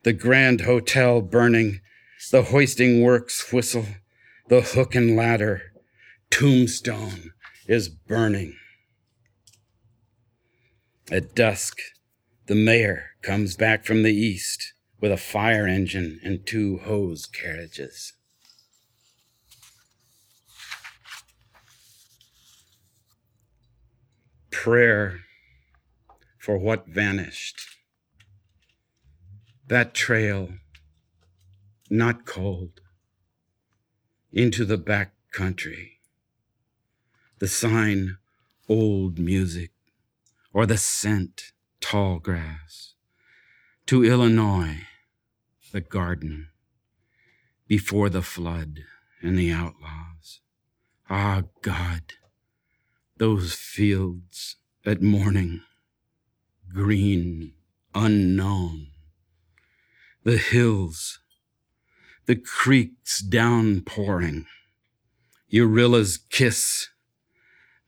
the 0.03 0.13
Grand 0.13 0.61
Hotel 0.61 1.21
burning, 1.21 1.81
the 2.31 2.43
hoisting 2.43 3.01
works 3.01 3.51
whistle, 3.51 3.85
The 4.49 4.61
hook 4.61 4.95
and 4.95 5.15
ladder 5.15 5.71
tombstone 6.29 7.31
is 7.67 7.87
burning. 7.89 8.55
At 11.09 11.35
dusk, 11.35 11.77
the 12.47 12.55
mayor 12.55 13.11
comes 13.21 13.55
back 13.55 13.85
from 13.85 14.03
the 14.03 14.13
east 14.13 14.73
with 14.99 15.11
a 15.11 15.17
fire 15.17 15.67
engine 15.67 16.19
and 16.23 16.45
two 16.45 16.79
hose 16.79 17.25
carriages. 17.25 18.13
Prayer 24.51 25.21
for 26.41 26.57
what 26.57 26.87
vanished. 26.87 27.61
That 29.67 29.93
trail, 29.93 30.49
not 31.87 32.25
cold, 32.25 32.81
into 34.33 34.65
the 34.65 34.79
back 34.79 35.13
country. 35.31 35.99
The 37.37 37.47
sign, 37.47 38.17
old 38.67 39.19
music, 39.19 39.69
or 40.51 40.65
the 40.65 40.77
scent, 40.77 41.51
tall 41.79 42.17
grass. 42.17 42.95
To 43.85 44.03
Illinois, 44.03 44.87
the 45.71 45.81
garden, 45.81 46.47
before 47.67 48.09
the 48.09 48.23
flood 48.23 48.79
and 49.21 49.37
the 49.37 49.51
outlaws. 49.51 50.39
Ah, 51.07 51.43
God, 51.61 52.13
those 53.17 53.53
fields 53.53 54.55
at 54.83 55.03
morning, 55.03 55.61
green, 56.73 57.53
unknown. 57.93 58.87
The 60.23 60.37
hills, 60.37 61.19
the 62.25 62.35
creeks 62.35 63.19
downpouring, 63.19 64.45
Urilla's 65.49 66.17
kiss, 66.17 66.89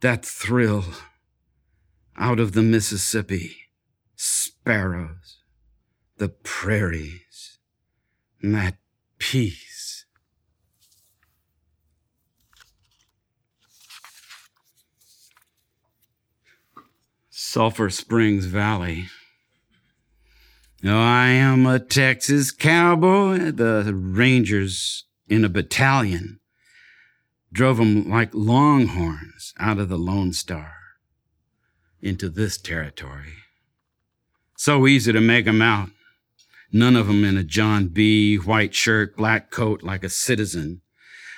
that 0.01 0.25
thrill 0.25 0.85
out 2.17 2.39
of 2.39 2.53
the 2.53 2.63
Mississippi, 2.63 3.55
sparrows, 4.15 5.37
the 6.17 6.29
prairies, 6.29 7.59
and 8.41 8.55
that 8.55 8.77
peace. 9.17 9.72
Sulphur 17.53 17.91
Springs 17.91 18.45
Valley. 18.45 19.10
Oh, 20.83 20.89
I 20.89 21.27
am 21.27 21.67
a 21.67 21.77
Texas 21.77 22.50
cowboy. 22.50 23.51
The 23.51 23.93
Rangers 23.93 25.05
in 25.27 25.45
a 25.45 25.50
battalion 25.50 26.39
drove 27.51 27.77
drove 27.77 27.79
'em 27.79 28.10
like 28.10 28.33
longhorns 28.33 29.53
out 29.60 29.77
of 29.77 29.88
the 29.88 30.00
Lone 30.00 30.33
Star 30.33 30.74
into 32.01 32.27
this 32.27 32.57
territory. 32.57 33.36
So 34.57 34.88
easy 34.88 35.13
to 35.13 35.22
make 35.22 35.45
'em 35.45 35.62
out. 35.62 35.91
None 36.72 36.95
of 36.95 37.07
'em 37.07 37.24
in 37.24 37.38
a 37.38 37.43
John 37.43 37.89
B. 37.89 38.38
white 38.38 38.74
shirt, 38.74 39.15
black 39.15 39.51
coat 39.51 39.83
like 39.83 40.03
a 40.03 40.10
citizen. 40.10 40.81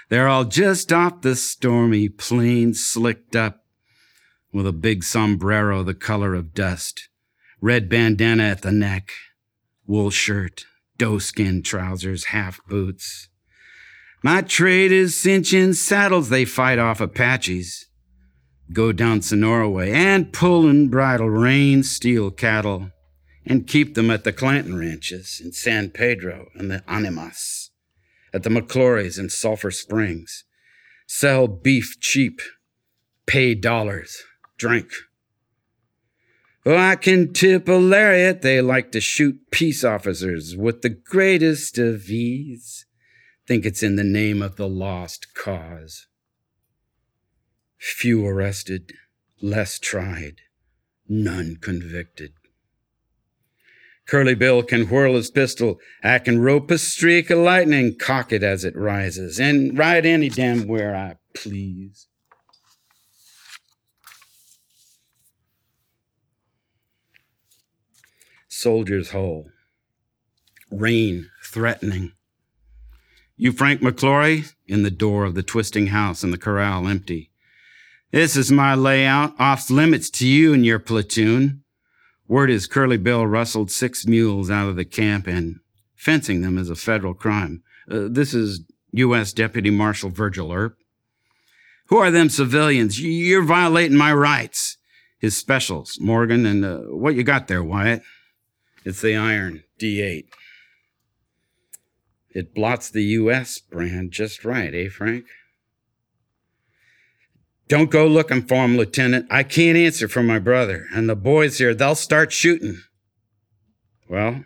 They're 0.07 0.29
all 0.29 0.45
just 0.45 0.93
off 0.93 1.23
the 1.23 1.35
stormy 1.35 2.07
plains, 2.07 2.81
slicked 2.81 3.35
up 3.35 3.64
with 4.55 4.65
a 4.65 4.71
big 4.71 5.03
sombrero 5.03 5.83
the 5.83 5.93
color 5.93 6.33
of 6.33 6.53
dust, 6.53 7.09
red 7.59 7.89
bandana 7.89 8.43
at 8.43 8.61
the 8.61 8.71
neck, 8.71 9.11
wool 9.85 10.09
shirt, 10.09 10.65
doeskin 10.97 11.61
trousers, 11.61 12.25
half 12.25 12.61
boots. 12.65 13.27
My 14.23 14.41
trade 14.41 14.93
is 14.93 15.13
cinching 15.13 15.73
saddles 15.73 16.29
they 16.29 16.45
fight 16.45 16.79
off 16.79 17.01
Apaches. 17.01 17.87
Go 18.71 18.93
down 18.93 19.21
Sonora 19.21 19.69
way 19.69 19.91
and 19.91 20.31
pull 20.31 20.69
and 20.69 20.89
bridle 20.89 21.29
rein, 21.29 21.83
steal 21.83 22.31
cattle, 22.31 22.91
and 23.45 23.67
keep 23.67 23.93
them 23.93 24.09
at 24.09 24.23
the 24.23 24.31
Clanton 24.31 24.79
ranches 24.79 25.41
in 25.43 25.51
San 25.51 25.89
Pedro 25.89 26.47
and 26.55 26.71
the 26.71 26.81
Animas, 26.87 27.71
at 28.33 28.43
the 28.43 28.49
McLaury's 28.49 29.19
in 29.19 29.29
Sulphur 29.29 29.69
Springs. 29.69 30.45
Sell 31.07 31.49
beef 31.49 31.99
cheap, 31.99 32.41
pay 33.25 33.53
dollars, 33.53 34.23
drink. 34.57 34.89
Oh, 36.65 36.75
I 36.75 36.95
can 36.95 37.31
tip 37.31 37.67
a 37.67 37.73
lariat. 37.73 38.41
They 38.41 38.59
like 38.59 38.91
to 38.93 39.01
shoot 39.01 39.51
peace 39.51 39.83
officers 39.83 40.55
with 40.55 40.81
the 40.81 40.89
greatest 40.89 41.77
of 41.77 42.09
ease. 42.09 42.85
Think 43.47 43.65
it's 43.65 43.83
in 43.83 43.95
the 43.95 44.03
name 44.03 44.41
of 44.41 44.55
the 44.55 44.67
lost 44.67 45.35
cause. 45.35 46.07
Few 47.77 48.25
arrested, 48.25 48.93
less 49.41 49.77
tried, 49.77 50.41
none 51.07 51.57
convicted. 51.61 52.33
Curly 54.07 54.35
Bill 54.35 54.63
can 54.63 54.87
whirl 54.87 55.15
his 55.15 55.29
pistol. 55.29 55.79
I 56.03 56.19
can 56.19 56.39
rope 56.39 56.71
a 56.71 56.77
streak 56.77 57.29
of 57.29 57.39
lightning, 57.39 57.95
cock 57.97 58.31
it 58.31 58.43
as 58.43 58.63
it 58.63 58.75
rises, 58.75 59.39
and 59.39 59.77
ride 59.77 60.05
any 60.05 60.29
damn 60.29 60.67
where 60.67 60.95
I 60.95 61.17
please. 61.35 62.07
Soldier's 68.55 69.11
Hole. 69.11 69.49
Rain 70.71 71.29
threatening. 71.43 72.13
You, 73.35 73.51
Frank 73.51 73.81
McLaury, 73.81 74.53
in 74.65 74.83
the 74.83 74.91
door 74.91 75.25
of 75.25 75.35
the 75.35 75.43
twisting 75.43 75.87
house 75.87 76.23
and 76.23 76.31
the 76.31 76.37
corral 76.37 76.87
empty. 76.87 77.31
This 78.11 78.37
is 78.37 78.53
my 78.53 78.73
layout, 78.73 79.33
off 79.37 79.69
limits 79.69 80.09
to 80.11 80.27
you 80.27 80.53
and 80.53 80.65
your 80.65 80.79
platoon. 80.79 81.63
Word 82.29 82.49
is 82.49 82.65
Curly 82.65 82.95
Bill 82.95 83.27
rustled 83.27 83.71
six 83.71 84.07
mules 84.07 84.49
out 84.49 84.69
of 84.69 84.77
the 84.77 84.85
camp 84.85 85.27
and 85.27 85.59
fencing 85.97 86.41
them 86.41 86.57
is 86.57 86.69
a 86.69 86.75
federal 86.75 87.13
crime. 87.13 87.61
Uh, 87.91 88.07
this 88.09 88.33
is 88.33 88.61
U.S. 88.93 89.33
Deputy 89.33 89.69
Marshal 89.69 90.09
Virgil 90.09 90.53
Earp. 90.53 90.77
Who 91.87 91.97
are 91.97 92.09
them 92.09 92.29
civilians? 92.29 93.01
You're 93.01 93.43
violating 93.43 93.97
my 93.97 94.13
rights. 94.13 94.77
His 95.19 95.35
specials, 95.35 95.97
Morgan, 95.99 96.45
and 96.45 96.63
uh, 96.63 96.77
what 96.87 97.15
you 97.15 97.23
got 97.23 97.47
there, 97.47 97.63
Wyatt? 97.63 98.01
It's 98.85 99.01
the 99.01 99.15
iron 99.15 99.63
D8. 99.79 100.25
It 102.29 102.53
blots 102.53 102.89
the 102.89 103.03
U.S. 103.03 103.59
brand 103.59 104.11
just 104.11 104.45
right, 104.45 104.73
eh, 104.75 104.89
Frank? 104.89 105.25
Don't 107.67 107.89
go 107.89 108.05
looking 108.05 108.43
for 108.43 108.63
him, 108.63 108.77
Lieutenant. 108.77 109.25
I 109.31 109.41
can't 109.41 109.77
answer 109.77 110.07
for 110.07 110.21
my 110.21 110.37
brother. 110.37 110.85
And 110.93 111.09
the 111.09 111.15
boys 111.15 111.57
here, 111.57 111.73
they'll 111.73 111.95
start 111.95 112.31
shooting. 112.31 112.79
Well, 114.07 114.43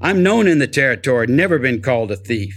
I'm 0.00 0.22
known 0.22 0.46
in 0.46 0.60
the 0.60 0.68
territory, 0.68 1.26
never 1.26 1.58
been 1.58 1.82
called 1.82 2.12
a 2.12 2.16
thief. 2.16 2.54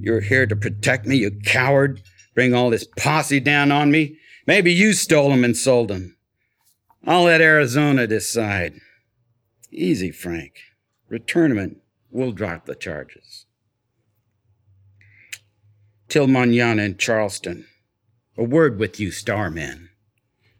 You're 0.00 0.20
here 0.20 0.46
to 0.46 0.56
protect 0.56 1.06
me, 1.06 1.18
you 1.18 1.30
coward. 1.44 2.02
Bring 2.34 2.54
all 2.54 2.70
this 2.70 2.88
posse 2.96 3.38
down 3.38 3.70
on 3.70 3.92
me. 3.92 4.16
Maybe 4.48 4.72
you 4.72 4.94
stole 4.94 5.30
them 5.30 5.44
and 5.44 5.56
sold 5.56 5.88
them. 5.88 6.16
I'll 7.06 7.24
let 7.24 7.40
Arizona 7.40 8.08
decide. 8.08 8.80
Easy, 9.74 10.10
Frank. 10.10 10.52
Return 11.08 11.48
them 11.48 11.58
and 11.58 11.76
we'll 12.10 12.32
drop 12.32 12.66
the 12.66 12.74
charges. 12.74 13.46
Till 16.08 16.26
manana 16.26 16.82
in 16.82 16.98
Charleston. 16.98 17.66
A 18.36 18.44
word 18.44 18.78
with 18.78 19.00
you, 19.00 19.10
Starman. 19.10 19.88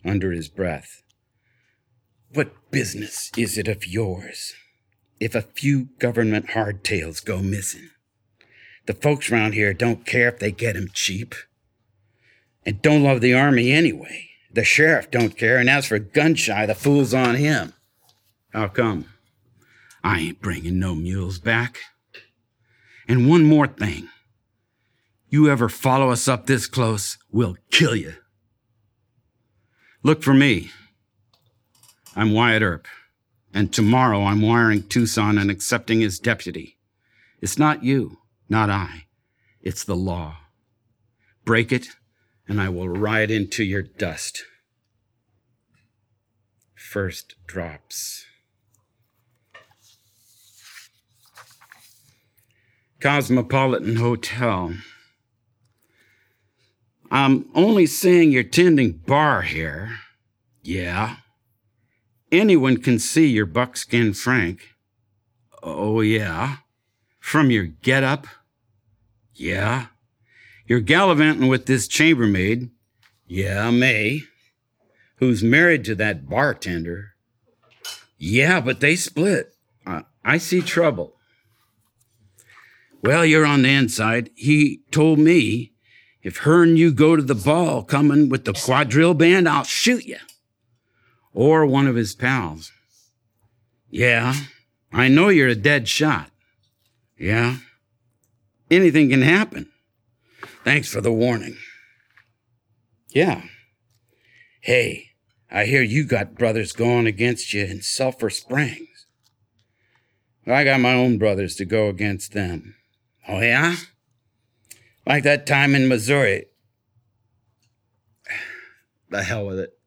Under 0.03 0.33
his 0.33 0.49
breath. 0.49 1.03
What 2.33 2.71
business 2.71 3.31
is 3.37 3.59
it 3.59 3.69
of 3.69 3.87
yours 3.87 4.55
if 5.21 5.35
a 5.35 5.43
few 5.43 5.89
government 5.99 6.49
hardtails 6.49 7.23
go 7.23 7.43
missing? 7.43 7.91
The 8.87 8.95
folks 8.95 9.31
round 9.31 9.53
here 9.53 9.75
don't 9.75 10.07
care 10.07 10.29
if 10.29 10.39
they 10.39 10.53
get 10.53 10.75
'em 10.75 10.89
cheap. 10.93 11.35
And 12.65 12.81
don't 12.81 13.03
love 13.03 13.21
the 13.21 13.35
army 13.35 13.73
anyway. 13.73 14.31
The 14.51 14.65
sheriff 14.65 15.11
don't 15.11 15.37
care, 15.37 15.59
and 15.59 15.69
as 15.69 15.87
for 15.87 15.99
Gunshy, 15.99 16.67
the 16.67 16.75
fool's 16.75 17.13
on 17.13 17.37
him. 17.37 17.75
How 18.53 18.69
come? 18.69 19.07
I 20.05 20.21
ain't 20.21 20.43
bringing 20.43 20.79
no 20.79 20.95
mules 20.95 21.39
back. 21.39 21.79
And 23.09 23.29
one 23.29 23.45
more 23.45 23.67
thing. 23.67 24.09
You 25.29 25.49
ever 25.51 25.71
follow 25.71 26.11
us 26.11 26.29
up 26.29 26.47
this 26.47 26.67
close, 26.67 27.17
we'll 27.31 27.57
kill 27.71 27.97
you. 27.97 28.15
Look 30.03 30.23
for 30.23 30.35
me. 30.35 30.71
I'm 32.15 32.33
Wyatt 32.33 32.63
Earp, 32.63 32.87
and 33.55 33.73
tomorrow 33.73 34.25
I'm 34.25 34.43
wiring 34.43 34.83
Tucson 34.83 35.39
and 35.39 35.51
accepting 35.51 36.01
his 36.01 36.19
deputy. 36.19 36.77
It's 37.41 37.59
not 37.59 37.83
you, 37.83 38.19
not 38.51 38.69
I. 38.69 39.07
It's 39.63 39.85
the 39.85 39.97
law. 39.97 40.37
Break 41.47 41.73
it, 41.73 41.89
and 42.47 42.61
I 42.61 42.69
will 42.69 42.89
ride 42.89 43.31
into 43.31 43.65
your 43.65 43.83
dust. 43.83 44.45
First 46.75 47.37
drops. 47.47 48.27
Cosmopolitan 53.03 53.97
Hotel. 53.97 54.75
I'm 57.11 57.51
only 57.53 57.85
saying 57.85 58.31
you're 58.31 58.45
tending 58.45 58.93
bar 58.93 59.43
here. 59.43 59.99
Yeah. 60.63 61.17
Anyone 62.31 62.77
can 62.77 63.01
see 63.01 63.27
you're 63.27 63.45
buckskin 63.45 64.15
Frank. 64.15 64.69
Oh, 65.65 66.01
yeah. 66.01 66.59
From 67.19 67.51
your 67.51 67.65
get 67.65 68.05
up. 68.05 68.29
Yeah. 69.35 69.87
You're 70.69 70.81
gallivanting 70.81 71.49
with 71.49 71.67
this 71.67 71.89
chambermaid. 71.89 72.71
Yeah, 73.27 73.73
May. 73.73 74.23
Who's 75.17 75.43
married 75.43 75.85
to 75.87 75.97
that 75.97 76.29
bartender. 76.29 77.15
Yeah, 78.17 78.61
but 78.61 78.79
they 78.79 78.95
split. 78.95 79.55
Uh, 79.85 80.03
I 80.25 80.39
see 80.39 80.63
trouble. 80.63 81.17
Well, 83.03 83.25
you're 83.27 83.47
on 83.47 83.63
the 83.63 83.71
inside. 83.71 84.31
He 84.35 84.83
told 84.91 85.19
me 85.19 85.73
if 86.23 86.39
her 86.39 86.63
and 86.63 86.79
you 86.79 86.93
go 86.93 87.17
to 87.17 87.23
the 87.23 87.35
ball 87.35 87.83
coming 87.83 88.29
with 88.29 88.45
the 88.45 88.53
quadrille 88.53 89.15
band, 89.15 89.49
I'll 89.49 89.65
shoot 89.65 90.05
you. 90.05 90.19
Or 91.33 91.67
one 91.67 91.89
of 91.89 91.97
his 91.97 92.15
pals. 92.15 92.71
Yeah, 93.91 94.35
I 94.93 95.09
know 95.09 95.29
you're 95.29 95.49
a 95.49 95.55
dead 95.55 95.89
shot. 95.89 96.31
Yeah, 97.19 97.57
anything 98.71 99.11
can 99.11 99.23
happen. 99.23 99.69
Thanks 100.65 100.93
for 100.93 101.01
the 101.01 101.13
warning. 101.13 101.57
Yeah. 103.09 103.43
Hey, 104.61 105.09
I 105.51 105.65
hear 105.65 105.83
you 105.83 106.05
got 106.05 106.37
brothers 106.37 106.73
going 106.73 107.07
against 107.07 107.53
you 107.53 107.65
in 107.65 107.83
Sulphur 107.83 108.31
Springs. 108.31 109.07
I 110.47 110.65
got 110.65 110.81
my 110.81 110.95
own 110.95 111.19
brothers 111.19 111.57
to 111.57 111.65
go 111.65 111.89
against 111.89 112.33
them. 112.33 112.77
Oh, 113.29 113.41
yeah? 113.41 113.77
Like 115.07 115.23
that 115.25 115.47
time 115.47 115.75
in 115.75 115.89
Missouri. 115.89 116.47
The 119.11 119.23
hell 119.23 119.47
with 119.47 119.59
it. 119.59 119.79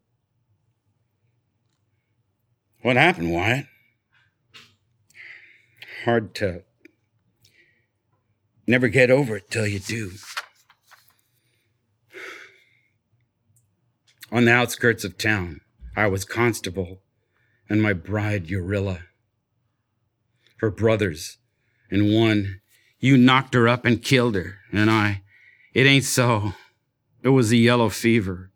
What 2.81 2.97
happened, 2.97 3.33
Wyatt? 3.33 3.65
Hard 6.03 6.35
to 6.35 6.63
never 8.67 8.87
get 8.87 9.09
over 9.09 9.37
it 9.37 9.49
till 9.49 9.65
you 9.65 9.79
do. 9.79 10.11
On 14.31 14.45
the 14.45 14.51
outskirts 14.51 15.03
of 15.03 15.17
town, 15.17 15.61
I 15.95 16.07
was 16.07 16.25
constable 16.25 17.01
and 17.69 17.81
my 17.81 17.93
bride 17.93 18.47
Urilla. 18.47 19.03
Her 20.57 20.69
brothers, 20.69 21.37
and 21.89 22.13
one 22.13 22.61
you 22.99 23.17
knocked 23.17 23.53
her 23.53 23.67
up 23.67 23.85
and 23.85 24.01
killed 24.01 24.35
her. 24.35 24.59
And 24.71 24.89
I, 24.89 25.21
it 25.73 25.85
ain't 25.85 26.05
so. 26.05 26.53
It 27.23 27.29
was 27.29 27.51
a 27.51 27.57
yellow 27.57 27.89
fever 27.89 28.51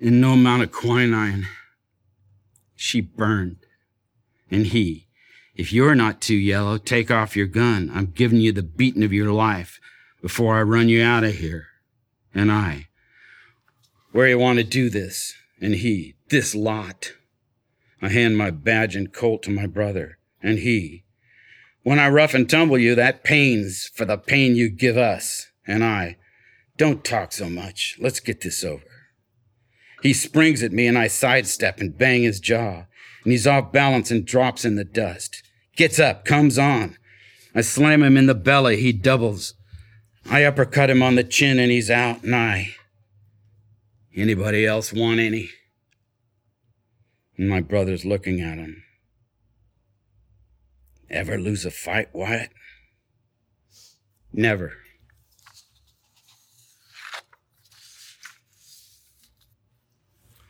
and 0.00 0.20
no 0.20 0.32
amount 0.32 0.62
of 0.62 0.72
quinine. 0.72 1.46
She 2.74 3.00
burned. 3.00 3.58
And 4.50 4.66
he, 4.66 5.08
if 5.54 5.72
you're 5.72 5.94
not 5.94 6.20
too 6.20 6.36
yellow, 6.36 6.78
take 6.78 7.10
off 7.10 7.36
your 7.36 7.46
gun. 7.46 7.90
I'm 7.94 8.06
giving 8.06 8.40
you 8.40 8.52
the 8.52 8.62
beating 8.62 9.02
of 9.02 9.12
your 9.12 9.32
life 9.32 9.78
before 10.22 10.56
I 10.56 10.62
run 10.62 10.88
you 10.88 11.02
out 11.02 11.24
of 11.24 11.36
here. 11.36 11.66
And 12.34 12.50
I, 12.50 12.88
where 14.12 14.28
you 14.28 14.38
want 14.38 14.58
to 14.58 14.64
do 14.64 14.88
this? 14.88 15.34
And 15.60 15.74
he, 15.74 16.14
this 16.28 16.54
lot. 16.54 17.12
I 18.00 18.08
hand 18.08 18.38
my 18.38 18.50
badge 18.50 18.96
and 18.96 19.12
colt 19.12 19.42
to 19.44 19.50
my 19.50 19.66
brother. 19.66 20.18
And 20.42 20.60
he, 20.60 21.04
when 21.82 21.98
I 21.98 22.08
rough 22.08 22.34
and 22.34 22.48
tumble 22.48 22.78
you, 22.78 22.94
that 22.94 23.24
pains 23.24 23.90
for 23.94 24.04
the 24.04 24.18
pain 24.18 24.54
you 24.54 24.68
give 24.68 24.96
us. 24.96 25.48
And 25.66 25.84
I, 25.84 26.16
don't 26.76 27.04
talk 27.04 27.32
so 27.32 27.48
much. 27.48 27.96
Let's 28.00 28.20
get 28.20 28.40
this 28.40 28.64
over. 28.64 28.82
He 30.02 30.12
springs 30.12 30.62
at 30.62 30.72
me 30.72 30.86
and 30.86 30.98
I 30.98 31.08
sidestep 31.08 31.78
and 31.78 31.96
bang 31.96 32.22
his 32.22 32.40
jaw. 32.40 32.86
And 33.24 33.32
he's 33.32 33.46
off 33.46 33.72
balance 33.72 34.10
and 34.10 34.24
drops 34.24 34.64
in 34.64 34.76
the 34.76 34.84
dust. 34.84 35.42
Gets 35.76 35.98
up, 35.98 36.24
comes 36.24 36.58
on. 36.58 36.96
I 37.54 37.60
slam 37.60 38.02
him 38.02 38.16
in 38.16 38.26
the 38.26 38.34
belly. 38.34 38.80
He 38.80 38.92
doubles. 38.92 39.54
I 40.28 40.44
uppercut 40.44 40.90
him 40.90 41.02
on 41.02 41.16
the 41.16 41.24
chin 41.24 41.58
and 41.58 41.70
he's 41.70 41.90
out. 41.90 42.22
And 42.22 42.34
I, 42.34 42.70
anybody 44.14 44.66
else 44.66 44.92
want 44.92 45.20
any? 45.20 45.50
And 47.36 47.48
my 47.48 47.60
brother's 47.60 48.04
looking 48.04 48.40
at 48.40 48.58
him. 48.58 48.82
Ever 51.10 51.38
lose 51.38 51.66
a 51.66 51.72
fight, 51.72 52.08
Wyatt? 52.12 52.50
Never. 54.32 54.74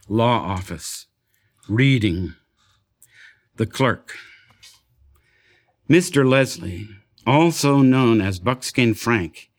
Law 0.06 0.38
office. 0.38 1.06
Reading. 1.66 2.34
The 3.56 3.64
clerk. 3.64 4.16
Mr. 5.88 6.28
Leslie, 6.28 6.88
also 7.26 7.78
known 7.78 8.20
as 8.20 8.38
Buckskin 8.38 8.94
Frank, 8.94 9.50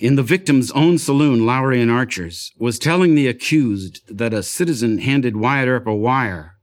in 0.00 0.16
the 0.16 0.22
victim's 0.22 0.72
own 0.72 0.98
saloon, 0.98 1.46
Lowry 1.46 1.80
and 1.80 1.90
Archer's, 1.90 2.52
was 2.58 2.78
telling 2.78 3.14
the 3.14 3.28
accused 3.28 4.00
that 4.08 4.34
a 4.34 4.42
citizen 4.42 4.98
handed 4.98 5.36
Wyatt 5.36 5.68
Earp 5.68 5.86
a 5.86 5.94
wire 5.94 6.56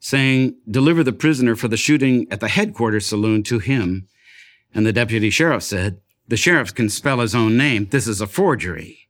saying, 0.00 0.56
Deliver 0.70 1.02
the 1.02 1.12
prisoner 1.12 1.56
for 1.56 1.68
the 1.68 1.76
shooting 1.76 2.26
at 2.30 2.40
the 2.40 2.48
headquarters 2.48 3.06
saloon 3.06 3.42
to 3.44 3.58
him. 3.58 4.08
And 4.74 4.86
the 4.86 4.92
deputy 4.92 5.30
sheriff 5.30 5.62
said, 5.62 6.00
The 6.28 6.36
sheriff 6.36 6.74
can 6.74 6.88
spell 6.88 7.20
his 7.20 7.34
own 7.34 7.56
name. 7.56 7.86
This 7.90 8.06
is 8.06 8.20
a 8.20 8.26
forgery. 8.26 9.08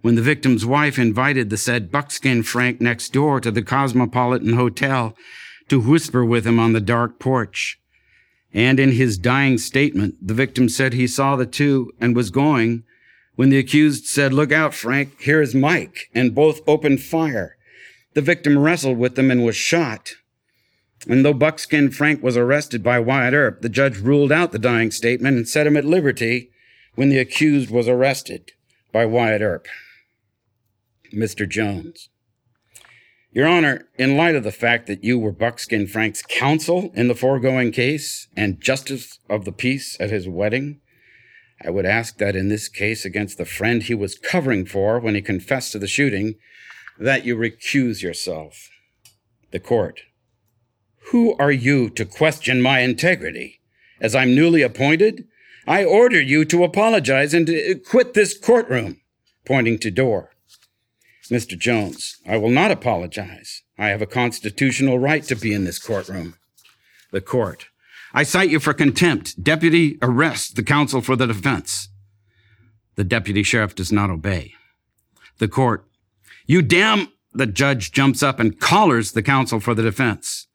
When 0.00 0.14
the 0.14 0.22
victim's 0.22 0.64
wife 0.64 0.98
invited 0.98 1.50
the 1.50 1.56
said 1.56 1.90
buckskin 1.90 2.42
Frank 2.42 2.80
next 2.80 3.12
door 3.12 3.40
to 3.40 3.50
the 3.50 3.62
Cosmopolitan 3.62 4.54
Hotel 4.54 5.16
to 5.68 5.80
whisper 5.80 6.24
with 6.24 6.46
him 6.46 6.58
on 6.58 6.72
the 6.72 6.80
dark 6.80 7.18
porch. 7.18 7.80
And 8.52 8.80
in 8.80 8.92
his 8.92 9.18
dying 9.18 9.58
statement, 9.58 10.14
the 10.26 10.34
victim 10.34 10.68
said 10.68 10.92
he 10.92 11.06
saw 11.06 11.36
the 11.36 11.46
two 11.46 11.92
and 12.00 12.16
was 12.16 12.30
going 12.30 12.84
when 13.34 13.50
the 13.50 13.58
accused 13.58 14.06
said, 14.06 14.32
Look 14.32 14.50
out, 14.50 14.74
Frank, 14.74 15.20
here 15.20 15.42
is 15.42 15.54
Mike, 15.54 16.10
and 16.14 16.34
both 16.34 16.60
opened 16.66 17.02
fire. 17.02 17.57
The 18.18 18.22
victim 18.22 18.58
wrestled 18.58 18.98
with 18.98 19.14
them 19.14 19.30
and 19.30 19.44
was 19.44 19.54
shot. 19.54 20.14
And 21.08 21.24
though 21.24 21.32
Buckskin 21.32 21.92
Frank 21.92 22.20
was 22.20 22.36
arrested 22.36 22.82
by 22.82 22.98
Wyatt 22.98 23.32
Earp, 23.32 23.62
the 23.62 23.68
judge 23.68 23.98
ruled 23.98 24.32
out 24.32 24.50
the 24.50 24.58
dying 24.58 24.90
statement 24.90 25.36
and 25.36 25.48
set 25.48 25.68
him 25.68 25.76
at 25.76 25.84
liberty 25.84 26.50
when 26.96 27.10
the 27.10 27.20
accused 27.20 27.70
was 27.70 27.86
arrested 27.86 28.50
by 28.90 29.06
Wyatt 29.06 29.40
Earp. 29.40 29.68
Mr. 31.14 31.48
Jones. 31.48 32.08
Your 33.30 33.46
Honor, 33.46 33.86
in 33.96 34.16
light 34.16 34.34
of 34.34 34.42
the 34.42 34.50
fact 34.50 34.88
that 34.88 35.04
you 35.04 35.16
were 35.16 35.30
Buckskin 35.30 35.86
Frank's 35.86 36.22
counsel 36.22 36.90
in 36.94 37.06
the 37.06 37.14
foregoing 37.14 37.70
case 37.70 38.26
and 38.36 38.60
justice 38.60 39.20
of 39.30 39.44
the 39.44 39.52
peace 39.52 39.96
at 40.00 40.10
his 40.10 40.26
wedding, 40.26 40.80
I 41.64 41.70
would 41.70 41.86
ask 41.86 42.18
that 42.18 42.34
in 42.34 42.48
this 42.48 42.66
case 42.66 43.04
against 43.04 43.38
the 43.38 43.44
friend 43.44 43.84
he 43.84 43.94
was 43.94 44.18
covering 44.18 44.66
for 44.66 44.98
when 44.98 45.14
he 45.14 45.22
confessed 45.22 45.70
to 45.70 45.78
the 45.78 45.86
shooting, 45.86 46.34
that 46.98 47.24
you 47.24 47.36
recuse 47.36 48.02
yourself. 48.02 48.70
The 49.50 49.60
court. 49.60 50.02
Who 51.10 51.34
are 51.38 51.52
you 51.52 51.88
to 51.90 52.04
question 52.04 52.60
my 52.60 52.80
integrity? 52.80 53.60
As 54.00 54.14
I'm 54.14 54.34
newly 54.34 54.62
appointed, 54.62 55.26
I 55.66 55.84
order 55.84 56.20
you 56.20 56.44
to 56.46 56.64
apologize 56.64 57.34
and 57.34 57.46
to 57.46 57.74
quit 57.76 58.14
this 58.14 58.36
courtroom, 58.36 59.00
pointing 59.44 59.78
to 59.80 59.90
door. 59.90 60.30
Mr. 61.30 61.58
Jones, 61.58 62.16
I 62.26 62.36
will 62.38 62.50
not 62.50 62.70
apologize. 62.70 63.62
I 63.78 63.88
have 63.88 64.02
a 64.02 64.06
constitutional 64.06 64.98
right 64.98 65.22
to 65.24 65.36
be 65.36 65.52
in 65.52 65.64
this 65.64 65.78
courtroom. 65.78 66.36
The 67.10 67.20
court. 67.20 67.66
I 68.14 68.22
cite 68.22 68.50
you 68.50 68.60
for 68.60 68.72
contempt. 68.72 69.42
Deputy, 69.42 69.98
arrest 70.00 70.56
the 70.56 70.62
counsel 70.62 71.02
for 71.02 71.16
the 71.16 71.26
defense. 71.26 71.88
The 72.96 73.04
deputy 73.04 73.42
sheriff 73.42 73.74
does 73.74 73.92
not 73.92 74.10
obey. 74.10 74.54
The 75.38 75.48
court. 75.48 75.84
You 76.48 76.62
damn! 76.62 77.08
The 77.34 77.46
judge 77.46 77.92
jumps 77.92 78.22
up 78.22 78.40
and 78.40 78.58
collars 78.58 79.12
the 79.12 79.22
counsel 79.22 79.60
for 79.60 79.74
the 79.74 79.82
defense. 79.82 80.46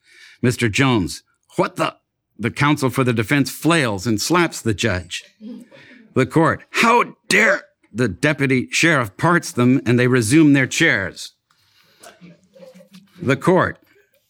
Mr. 0.43 0.69
Jones, 0.69 1.21
what 1.55 1.75
the? 1.75 1.95
The 2.37 2.49
counsel 2.49 2.89
for 2.89 3.03
the 3.03 3.13
defense 3.13 3.51
flails 3.51 4.07
and 4.07 4.19
slaps 4.19 4.59
the 4.59 4.73
judge. 4.73 5.23
The 6.15 6.25
court, 6.25 6.63
how 6.71 7.15
dare! 7.29 7.61
The 7.93 8.07
deputy 8.07 8.67
sheriff 8.71 9.15
parts 9.17 9.51
them 9.51 9.81
and 9.85 9.99
they 9.99 10.07
resume 10.07 10.53
their 10.53 10.65
chairs. 10.65 11.33
The 13.21 13.37
court, 13.37 13.77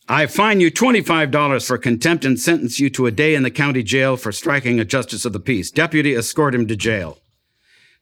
I 0.09 0.25
fine 0.25 0.59
you 0.59 0.69
$25 0.69 1.65
for 1.65 1.77
contempt 1.77 2.25
and 2.25 2.37
sentence 2.37 2.77
you 2.77 2.89
to 2.89 3.05
a 3.05 3.11
day 3.11 3.35
in 3.35 3.43
the 3.43 3.49
county 3.49 3.83
jail 3.83 4.17
for 4.17 4.33
striking 4.33 4.81
a 4.81 4.85
justice 4.85 5.23
of 5.23 5.31
the 5.31 5.39
peace. 5.39 5.71
Deputy, 5.71 6.13
escort 6.13 6.53
him 6.53 6.67
to 6.67 6.75
jail. 6.75 7.19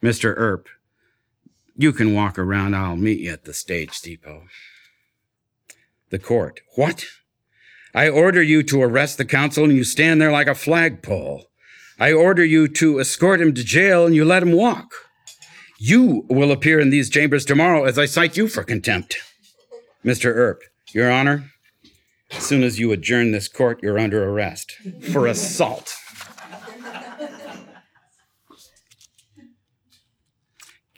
Mr. 0.02 0.34
Earp, 0.36 0.68
you 1.82 1.94
can 1.94 2.14
walk 2.14 2.38
around. 2.38 2.76
I'll 2.76 2.96
meet 2.96 3.20
you 3.20 3.32
at 3.32 3.46
the 3.46 3.54
stage 3.54 4.00
depot. 4.02 4.46
The 6.10 6.20
court. 6.20 6.62
What? 6.76 7.06
I 7.94 8.10
order 8.10 8.42
you 8.42 8.64
to 8.64 8.82
arrest 8.82 9.18
the 9.18 9.26
counsel 9.26 9.66
and 9.66 9.76
you 9.76 9.84
stand 9.84 10.22
there 10.22 10.32
like 10.32 10.48
a 10.48 10.56
flagpole. 10.56 11.46
I 12.00 12.14
order 12.14 12.44
you 12.44 12.68
to 12.68 13.00
escort 13.00 13.42
him 13.42 13.54
to 13.54 13.64
jail 13.64 14.06
and 14.06 14.16
you 14.16 14.26
let 14.26 14.44
him 14.44 14.54
walk. 14.54 14.92
You 15.78 16.26
will 16.30 16.52
appear 16.52 16.80
in 16.80 16.90
these 16.90 17.10
chambers 17.10 17.44
tomorrow 17.44 17.86
as 17.86 17.98
I 17.98 18.06
cite 18.06 18.38
you 18.38 18.48
for 18.48 18.64
contempt. 18.64 19.18
Mr. 20.06 20.34
Earp, 20.34 20.62
Your 20.94 21.12
Honor, 21.12 21.52
as 22.32 22.44
soon 22.44 22.64
as 22.64 22.80
you 22.80 22.92
adjourn 22.92 23.32
this 23.32 23.48
court, 23.48 23.82
you're 23.84 24.00
under 24.00 24.24
arrest 24.24 24.74
for 25.12 25.28
assault. 25.28 25.96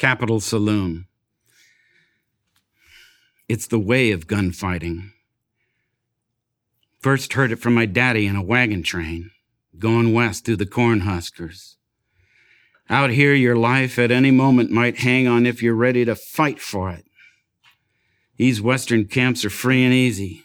Capitol 0.04 0.42
Saloon. 0.42 1.06
It's 3.48 3.68
the 3.68 3.80
way 3.80 4.12
of 4.12 4.28
gunfighting. 4.28 5.14
First 7.00 7.32
heard 7.32 7.54
it 7.54 7.62
from 7.62 7.74
my 7.74 7.86
daddy 7.86 8.28
in 8.28 8.36
a 8.36 8.44
wagon 8.44 8.84
train, 8.84 9.32
going 9.80 10.12
west 10.12 10.44
through 10.44 10.58
the 10.58 10.66
corn 10.66 11.00
huskers. 11.00 11.78
Out 12.90 13.12
here, 13.12 13.34
your 13.34 13.56
life 13.56 13.98
at 13.98 14.12
any 14.12 14.30
moment 14.30 14.72
might 14.72 14.98
hang 14.98 15.26
on 15.26 15.46
if 15.46 15.64
you're 15.64 15.74
ready 15.74 16.04
to 16.04 16.16
fight 16.16 16.60
for 16.60 16.92
it. 16.92 17.06
These 18.36 18.62
western 18.62 19.06
camps 19.06 19.46
are 19.46 19.50
free 19.50 19.86
and 19.86 19.94
easy. 19.94 20.44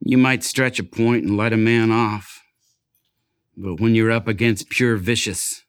You 0.00 0.18
might 0.18 0.44
stretch 0.44 0.78
a 0.78 0.84
point 0.84 1.24
and 1.24 1.38
let 1.38 1.54
a 1.54 1.56
man 1.56 1.90
off. 1.90 2.42
But 3.56 3.80
when 3.80 3.94
you're 3.94 4.12
up 4.12 4.28
against 4.28 4.68
pure 4.68 4.98
vicious, 4.98 5.62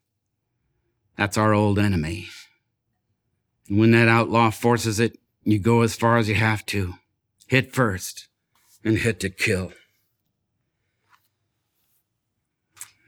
that's 1.15 1.38
our 1.38 1.53
old 1.53 1.79
enemy. 1.79 2.27
And 3.69 3.79
when 3.79 3.91
that 3.91 4.08
outlaw 4.08 4.49
forces 4.49 4.99
it, 4.99 5.19
you 5.43 5.60
go 5.60 5.82
as 5.82 5.95
far 5.95 6.17
as 6.17 6.27
you 6.27 6.36
have 6.36 6.65
to. 6.67 6.95
Hit 7.47 7.73
first 7.73 8.27
and 8.84 8.97
hit 8.97 9.19
to 9.21 9.29
kill. 9.29 9.71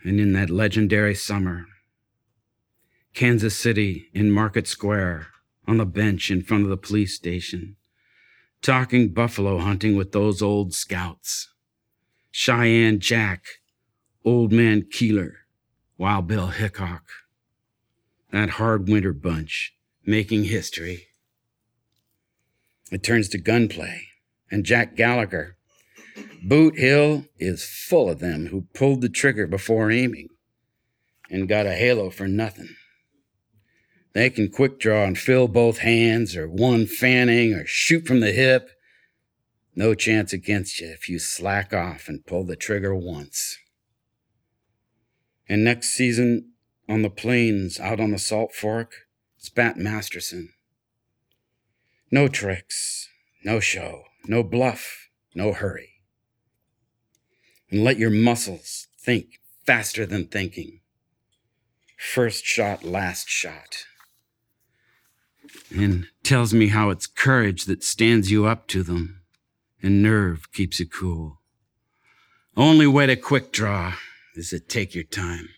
And 0.04 0.20
in 0.20 0.34
that 0.34 0.50
legendary 0.50 1.16
summer, 1.16 1.66
Kansas 3.14 3.58
City 3.58 4.10
in 4.14 4.32
Market 4.32 4.68
Square, 4.68 5.28
on 5.68 5.78
the 5.78 5.86
bench 5.86 6.32
in 6.32 6.42
front 6.42 6.64
of 6.64 6.70
the 6.70 6.78
police 6.78 7.16
station, 7.16 7.76
talking 8.62 9.14
buffalo 9.14 9.60
hunting 9.60 9.96
with 9.96 10.12
those 10.12 10.42
old 10.42 10.74
scouts. 10.74 11.50
Cheyenne 12.32 13.00
Jack, 13.00 13.44
Old 14.24 14.52
Man 14.52 14.86
Keeler, 14.90 15.40
Wild 15.98 16.28
Bill 16.28 16.48
Hickok. 16.48 17.04
That 18.32 18.52
hard 18.52 18.88
winter 18.88 19.14
bunch 19.14 19.76
making 20.06 20.46
history. 20.46 21.08
It 22.92 23.04
turns 23.04 23.30
to 23.30 23.38
gunplay, 23.38 24.08
and 24.50 24.66
Jack 24.66 24.96
Gallagher. 24.96 25.58
Boot 26.44 26.78
Hill 26.78 27.26
is 27.38 27.64
full 27.64 28.10
of 28.10 28.20
them 28.20 28.48
who 28.48 28.68
pulled 28.74 29.02
the 29.02 29.10
trigger 29.10 29.48
before 29.48 29.92
aiming 29.92 30.28
and 31.30 31.48
got 31.48 31.66
a 31.66 31.74
halo 31.74 32.10
for 32.10 32.28
nothing. 32.28 32.76
They 34.14 34.30
can 34.30 34.50
quick 34.50 34.80
draw 34.80 35.06
and 35.06 35.18
fill 35.18 35.48
both 35.48 35.78
hands, 35.78 36.36
or 36.36 36.50
one 36.50 36.86
fanning, 36.86 37.54
or 37.54 37.66
shoot 37.66 38.06
from 38.06 38.20
the 38.20 38.34
hip. 38.34 38.70
No 39.74 39.94
chance 39.94 40.34
against 40.34 40.82
you 40.82 40.88
if 40.88 41.08
you 41.08 41.18
slack 41.18 41.74
off 41.74 42.10
and 42.10 42.26
pull 42.26 42.44
the 42.44 42.58
trigger 42.58 42.94
once. 42.94 43.58
And 45.48 45.64
next 45.64 45.92
season, 45.92 46.52
on 46.90 47.04
the 47.04 47.10
plains 47.10 47.80
out 47.80 48.02
on 48.02 48.12
the 48.12 48.20
Salt 48.20 48.54
Fork, 48.54 48.94
it's 49.42 49.50
Bat 49.50 49.78
Masterson. 49.78 50.54
No 52.12 52.30
tricks, 52.30 53.10
no 53.44 53.60
show, 53.60 54.04
no 54.26 54.44
bluff, 54.44 55.10
no 55.36 55.52
hurry. 55.52 55.90
And 57.70 57.84
let 57.84 57.98
your 57.98 58.12
muscles 58.12 58.88
think 58.98 59.40
faster 59.66 60.06
than 60.06 60.28
thinking. 60.28 60.80
First 61.98 62.46
shot, 62.46 62.84
last 62.86 63.28
shot 63.28 63.86
and 65.76 66.08
tells 66.24 66.54
me 66.54 66.68
how 66.68 66.90
it's 66.90 67.08
courage 67.08 67.66
that 67.66 67.84
stands 67.84 68.32
you 68.32 68.46
up 68.46 68.68
to 68.68 68.84
them 68.84 69.22
and 69.82 70.02
nerve 70.02 70.52
keeps 70.52 70.80
you 70.80 70.86
cool. 70.88 71.42
Only 72.56 72.88
way 72.88 73.08
to 73.08 73.16
quick 73.16 73.52
draw 73.52 73.96
is 74.36 74.50
to 74.50 74.60
take 74.60 74.94
your 74.94 75.04
time. 75.04 75.50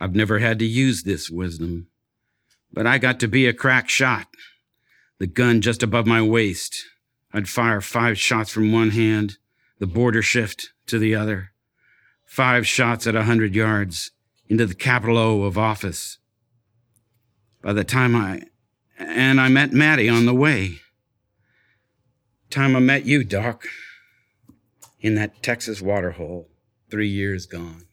I've 0.00 0.14
never 0.14 0.38
had 0.38 0.58
to 0.60 0.64
use 0.64 1.02
this 1.02 1.28
wisdom, 1.28 1.88
but 2.72 2.86
I 2.86 2.96
got 2.96 3.20
to 3.20 3.28
be 3.28 3.46
a 3.46 3.52
crack 3.52 3.90
shot. 3.90 4.26
The 5.18 5.26
gun 5.26 5.60
just 5.60 5.82
above 5.82 6.06
my 6.06 6.22
waist. 6.22 6.82
I'd 7.32 7.48
fire 7.48 7.82
five 7.82 8.18
shots 8.18 8.50
from 8.50 8.72
one 8.72 8.90
hand, 8.90 9.36
the 9.78 9.86
border 9.86 10.22
shift 10.22 10.70
to 10.86 10.98
the 10.98 11.14
other. 11.14 11.50
Five 12.24 12.66
shots 12.66 13.06
at 13.06 13.14
a 13.14 13.24
hundred 13.24 13.54
yards 13.54 14.12
into 14.48 14.64
the 14.64 14.74
capital 14.74 15.18
O 15.18 15.42
of 15.42 15.58
office 15.58 16.18
by 17.62 17.72
the 17.72 17.84
time 17.84 18.16
I 18.16 18.44
and 18.98 19.40
I 19.40 19.48
met 19.48 19.72
Maddie 19.72 20.08
on 20.08 20.26
the 20.26 20.34
way. 20.34 20.80
Time 22.50 22.74
I 22.74 22.80
met 22.80 23.06
you, 23.06 23.22
Doc, 23.22 23.66
in 25.00 25.14
that 25.14 25.42
Texas 25.42 25.80
waterhole, 25.80 26.48
three 26.90 27.08
years 27.08 27.46
gone. 27.46 27.84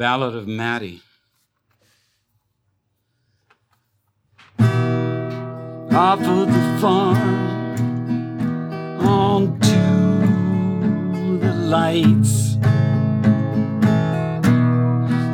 Ballad 0.00 0.34
of 0.34 0.48
Maddie. 0.48 1.02
off 5.92 6.20
of 6.20 6.46
the 6.48 6.78
farm 6.80 7.18
onto 9.06 9.76
the 11.38 11.52
lights. 11.52 12.56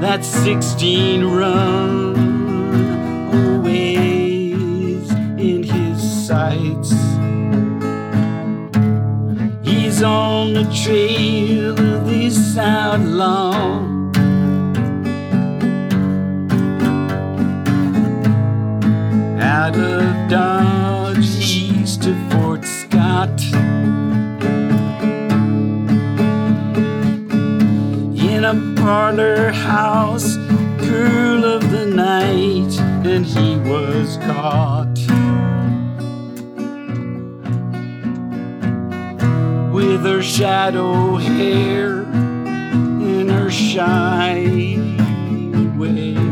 That 0.00 0.24
16 0.24 1.24
run 1.26 2.16
always 3.32 5.10
in 5.38 5.62
his 5.62 6.26
sights. 6.26 6.90
He's 9.62 10.02
on 10.02 10.54
the 10.54 10.64
trail 10.74 11.78
of 11.78 12.06
this 12.06 12.58
outlaw. 12.58 13.95
Out 19.66 19.76
of 19.76 20.30
Dodge 20.30 21.26
east 21.42 22.04
to 22.04 22.14
Fort 22.30 22.64
Scott. 22.64 23.40
In 28.30 28.44
a 28.44 28.54
parlor 28.80 29.50
house, 29.50 30.36
girl 30.86 31.44
of 31.44 31.68
the 31.72 31.86
night, 31.86 32.78
and 33.04 33.26
he 33.26 33.56
was 33.68 34.18
caught. 34.18 34.86
With 39.74 40.04
her 40.04 40.22
shadow 40.22 41.16
hair 41.16 42.02
and 42.02 43.28
her 43.28 43.50
shy 43.50 44.76
let 45.78 46.25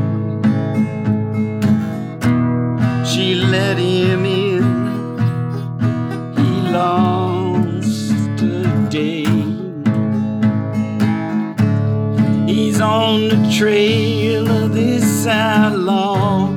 trail 13.58 14.50
of 14.50 14.74
this 14.74 15.28
outlaw. 15.28 16.48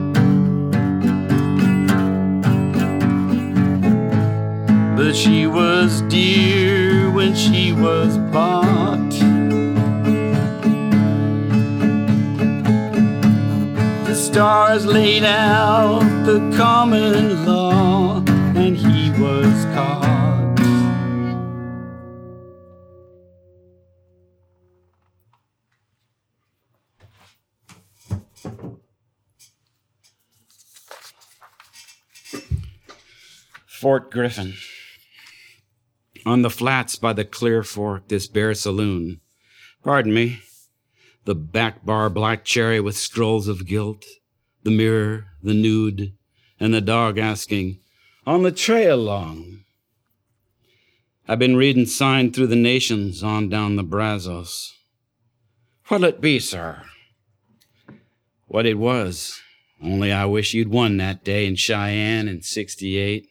But 4.95 5.15
she 5.15 5.45
was 5.45 6.01
dear 6.09 7.11
when 7.11 7.35
she 7.35 7.71
was 7.71 8.17
bought. 8.33 9.11
The 14.07 14.15
stars 14.15 14.87
laid 14.87 15.23
out 15.23 16.01
the 16.25 16.39
common 16.57 17.45
law, 17.45 18.23
and 18.55 18.75
he 18.75 19.11
was 19.21 19.65
caught. 19.75 20.16
Fort 33.87 34.11
Griffin. 34.11 34.53
On 36.25 36.41
the 36.41 36.49
flats 36.49 36.97
by 36.97 37.13
the 37.13 37.23
Clear 37.23 37.63
Fork, 37.63 38.09
this 38.09 38.27
bare 38.27 38.53
saloon. 38.53 39.21
Pardon 39.81 40.13
me, 40.13 40.41
the 41.23 41.33
back 41.33 41.85
bar 41.85 42.09
black 42.09 42.43
cherry 42.43 42.81
with 42.81 42.97
scrolls 42.97 43.47
of 43.47 43.65
guilt, 43.65 44.03
the 44.63 44.71
mirror, 44.71 45.27
the 45.41 45.53
nude, 45.53 46.11
and 46.59 46.73
the 46.73 46.81
dog 46.81 47.17
asking, 47.17 47.79
On 48.25 48.43
the 48.43 48.51
trail 48.51 48.97
long. 48.97 49.63
I've 51.25 51.39
been 51.39 51.55
reading 51.55 51.85
sign 51.85 52.33
through 52.33 52.47
the 52.47 52.57
nations 52.57 53.23
on 53.23 53.47
down 53.47 53.77
the 53.77 53.83
Brazos. 53.83 54.75
What'll 55.85 56.07
it 56.07 56.19
be, 56.19 56.39
sir? 56.39 56.81
What 58.47 58.65
it 58.65 58.77
was, 58.77 59.39
only 59.81 60.11
I 60.11 60.25
wish 60.25 60.53
you'd 60.53 60.71
won 60.71 60.97
that 60.97 61.23
day 61.23 61.45
in 61.45 61.55
Cheyenne 61.55 62.27
in 62.27 62.41
68. 62.41 63.29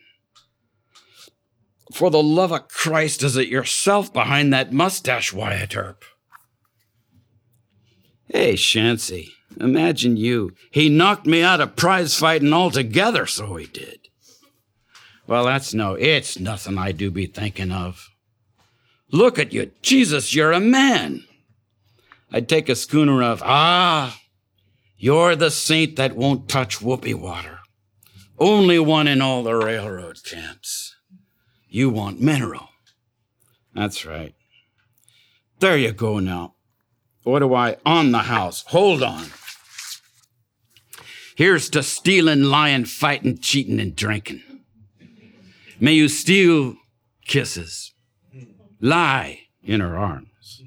For 1.92 2.10
the 2.10 2.22
love 2.22 2.52
of 2.52 2.68
Christ, 2.68 3.22
is 3.22 3.36
it 3.36 3.48
yourself 3.48 4.12
behind 4.12 4.52
that 4.52 4.72
mustache, 4.72 5.32
Wyatt 5.32 5.76
Earp? 5.76 6.04
Hey, 8.28 8.54
Shanssey, 8.54 9.28
imagine 9.60 10.16
you. 10.16 10.52
He 10.72 10.88
knocked 10.88 11.26
me 11.26 11.42
out 11.42 11.60
of 11.60 11.76
prize 11.76 12.16
fighting 12.16 12.52
altogether, 12.52 13.26
so 13.26 13.54
he 13.56 13.66
did. 13.66 14.08
Well, 15.28 15.44
that's 15.44 15.74
no, 15.74 15.94
it's 15.94 16.38
nothing 16.38 16.78
I 16.78 16.92
do 16.92 17.10
be 17.10 17.26
thinking 17.26 17.72
of. 17.72 18.08
Look 19.12 19.38
at 19.38 19.52
you. 19.52 19.70
Jesus, 19.82 20.34
you're 20.34 20.52
a 20.52 20.60
man. 20.60 21.24
I'd 22.32 22.48
take 22.48 22.68
a 22.68 22.74
schooner 22.74 23.22
of, 23.22 23.42
ah, 23.44 24.20
you're 24.98 25.36
the 25.36 25.50
saint 25.50 25.96
that 25.96 26.16
won't 26.16 26.48
touch 26.48 26.82
whoopee 26.82 27.14
water. 27.14 27.60
Only 28.38 28.78
one 28.78 29.06
in 29.06 29.22
all 29.22 29.42
the 29.42 29.54
railroad 29.54 30.18
camps. 30.24 30.85
You 31.68 31.90
want 31.90 32.20
mineral. 32.20 32.68
That's 33.74 34.06
right. 34.06 34.34
There 35.58 35.76
you 35.76 35.92
go 35.92 36.18
now. 36.18 36.54
What 37.22 37.40
do 37.40 37.54
I 37.54 37.76
on 37.84 38.12
the 38.12 38.18
house? 38.18 38.64
Hold 38.68 39.02
on. 39.02 39.26
Here's 41.36 41.68
to 41.70 41.82
stealing, 41.82 42.44
lying, 42.44 42.84
fighting, 42.86 43.38
cheating, 43.38 43.80
and 43.80 43.94
drinking. 43.94 44.42
May 45.78 45.92
you 45.92 46.08
steal 46.08 46.76
kisses, 47.26 47.92
lie 48.80 49.40
in 49.62 49.80
her 49.80 49.98
arms, 49.98 50.62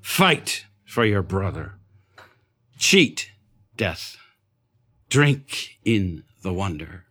fight 0.00 0.64
for 0.86 1.04
your 1.04 1.22
brother, 1.22 1.74
cheat 2.78 3.30
death, 3.76 4.16
drink 5.10 5.76
in 5.84 6.22
the 6.42 6.52
wonder. 6.52 7.04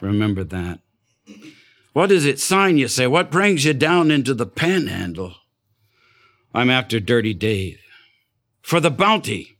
Remember 0.00 0.44
that. 0.44 0.78
What 1.98 2.10
does 2.10 2.26
it 2.26 2.38
sign, 2.38 2.78
you 2.78 2.86
say? 2.86 3.08
What 3.08 3.28
brings 3.28 3.64
you 3.64 3.74
down 3.74 4.12
into 4.12 4.32
the 4.32 4.46
panhandle? 4.46 5.34
I'm 6.54 6.70
after 6.70 7.00
Dirty 7.00 7.34
Dave. 7.34 7.80
For 8.62 8.78
the 8.78 8.88
bounty. 8.88 9.58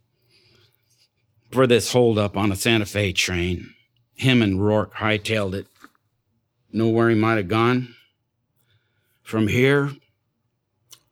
For 1.50 1.66
this 1.66 1.92
holdup 1.92 2.36
on 2.36 2.52
a 2.52 2.54
Santa 2.54 2.86
Fe 2.86 3.12
train. 3.12 3.74
Him 4.14 4.40
and 4.40 4.64
Rourke 4.64 4.94
hightailed 4.94 5.52
it. 5.52 5.66
Know 6.70 6.86
where 6.86 7.08
he 7.08 7.16
might 7.16 7.38
have 7.38 7.48
gone? 7.48 7.96
From 9.24 9.48
here, 9.48 9.94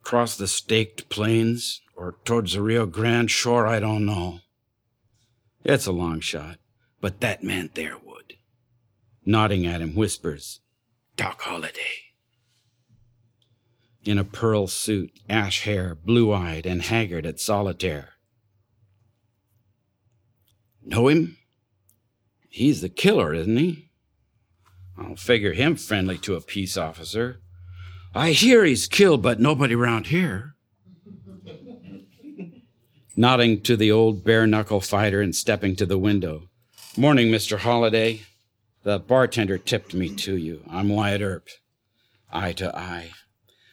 across 0.02 0.36
the 0.36 0.46
staked 0.46 1.08
plains, 1.08 1.80
or 1.96 2.14
towards 2.24 2.52
the 2.52 2.62
Rio 2.62 2.86
Grande 2.86 3.32
shore, 3.32 3.66
I 3.66 3.80
don't 3.80 4.06
know. 4.06 4.42
It's 5.64 5.86
a 5.86 5.92
long 5.92 6.20
shot, 6.20 6.58
but 7.00 7.20
that 7.20 7.42
man 7.42 7.70
there 7.74 7.98
would. 7.98 8.34
Nodding 9.24 9.66
at 9.66 9.80
him, 9.80 9.96
whispers, 9.96 10.60
Doc 11.16 11.40
Holliday 11.42 12.06
in 14.06 14.18
a 14.18 14.24
pearl 14.24 14.66
suit, 14.66 15.10
ash 15.28 15.62
hair, 15.62 15.94
blue 15.94 16.32
eyed 16.32 16.64
and 16.64 16.82
haggard 16.82 17.26
at 17.26 17.40
solitaire. 17.40 18.10
Know 20.84 21.08
him? 21.08 21.36
He's 22.48 22.80
the 22.80 22.88
killer, 22.88 23.34
isn't 23.34 23.56
he? 23.56 23.90
I'll 24.96 25.16
figure 25.16 25.52
him 25.52 25.76
friendly 25.76 26.16
to 26.18 26.36
a 26.36 26.40
peace 26.40 26.76
officer. 26.76 27.40
I 28.14 28.30
hear 28.30 28.64
he's 28.64 28.86
killed, 28.86 29.22
but 29.22 29.40
nobody 29.40 29.74
around 29.74 30.06
here. 30.06 30.54
Nodding 33.16 33.60
to 33.62 33.76
the 33.76 33.90
old 33.90 34.24
bare 34.24 34.46
knuckle 34.46 34.80
fighter 34.80 35.20
and 35.20 35.34
stepping 35.34 35.76
to 35.76 35.86
the 35.86 35.98
window. 35.98 36.48
Morning, 36.96 37.28
Mr. 37.28 37.58
Holliday. 37.58 38.22
The 38.86 39.00
bartender 39.00 39.58
tipped 39.58 39.94
me 39.94 40.14
to 40.14 40.36
you. 40.36 40.62
I'm 40.70 40.88
Wyatt 40.88 41.20
Earp. 41.20 41.48
Eye 42.32 42.52
to 42.52 42.72
eye. 42.78 43.10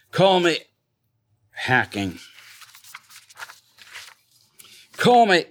Call 0.09 0.39
me 0.39 0.57
hacking. 1.51 2.17
Call 4.97 5.27
me 5.27 5.45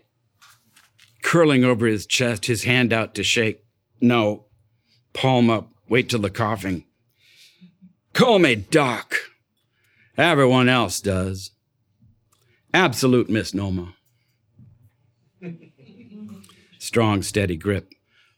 curling 1.22 1.62
over 1.62 1.86
his 1.86 2.06
chest, 2.06 2.46
his 2.46 2.64
hand 2.64 2.92
out 2.92 3.14
to 3.14 3.22
shake. 3.22 3.64
No, 4.00 4.46
palm 5.12 5.48
up, 5.48 5.70
wait 5.88 6.08
till 6.08 6.18
the 6.18 6.28
coughing. 6.28 6.84
Call 8.14 8.40
me 8.40 8.56
Doc. 8.56 9.14
Everyone 10.18 10.68
else 10.68 11.00
does. 11.00 11.52
Absolute 12.74 13.30
misnomer. 13.30 13.92
Strong, 16.80 17.22
steady 17.22 17.56
grip. 17.56 17.92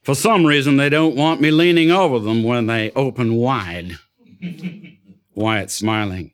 For 0.05 0.15
some 0.15 0.45
reason, 0.45 0.77
they 0.77 0.91
don't 0.91 1.17
want 1.17 1.41
me 1.41 1.51
leaning 1.51 1.91
over 1.91 2.19
them 2.19 2.45
when 2.45 2.67
they 2.67 2.91
open 2.91 3.35
wide. 3.37 3.99
Wyatt 5.35 5.71
smiling. 5.71 6.33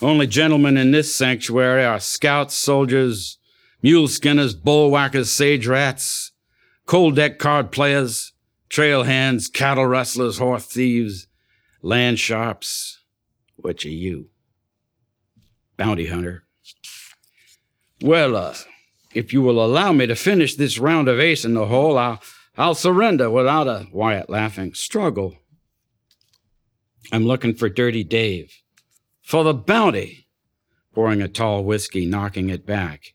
Only 0.00 0.26
gentlemen 0.26 0.76
in 0.76 0.90
this 0.90 1.14
sanctuary 1.14 1.84
are 1.84 2.00
scouts, 2.00 2.56
soldiers, 2.56 3.38
mule 3.80 4.08
skinners, 4.08 4.54
bull 4.54 4.90
whackers, 4.90 5.30
sage 5.30 5.68
rats, 5.68 6.32
cold 6.86 7.14
deck 7.14 7.38
card 7.38 7.70
players, 7.70 8.32
trail 8.68 9.04
hands, 9.04 9.46
cattle 9.46 9.86
rustlers, 9.86 10.38
horse 10.38 10.66
thieves, 10.66 11.28
land 11.80 12.18
sharps. 12.18 12.98
Which 13.54 13.86
are 13.86 13.90
you? 13.90 14.30
Bounty 15.76 16.06
hunter. 16.06 16.42
Well, 18.00 18.34
uh, 18.34 18.54
if 19.14 19.32
you 19.32 19.42
will 19.42 19.64
allow 19.64 19.92
me 19.92 20.08
to 20.08 20.16
finish 20.16 20.56
this 20.56 20.80
round 20.80 21.06
of 21.06 21.20
ace 21.20 21.44
in 21.44 21.54
the 21.54 21.66
hole, 21.66 21.96
I'll, 21.96 22.20
I'll 22.56 22.74
surrender 22.74 23.30
without 23.30 23.66
a, 23.66 23.86
Wyatt 23.92 24.28
laughing, 24.28 24.74
struggle. 24.74 25.36
I'm 27.10 27.24
looking 27.24 27.54
for 27.54 27.68
Dirty 27.68 28.04
Dave. 28.04 28.52
For 29.22 29.44
the 29.44 29.54
bounty. 29.54 30.26
Pouring 30.94 31.22
a 31.22 31.28
tall 31.28 31.64
whiskey, 31.64 32.04
knocking 32.04 32.50
it 32.50 32.66
back. 32.66 33.14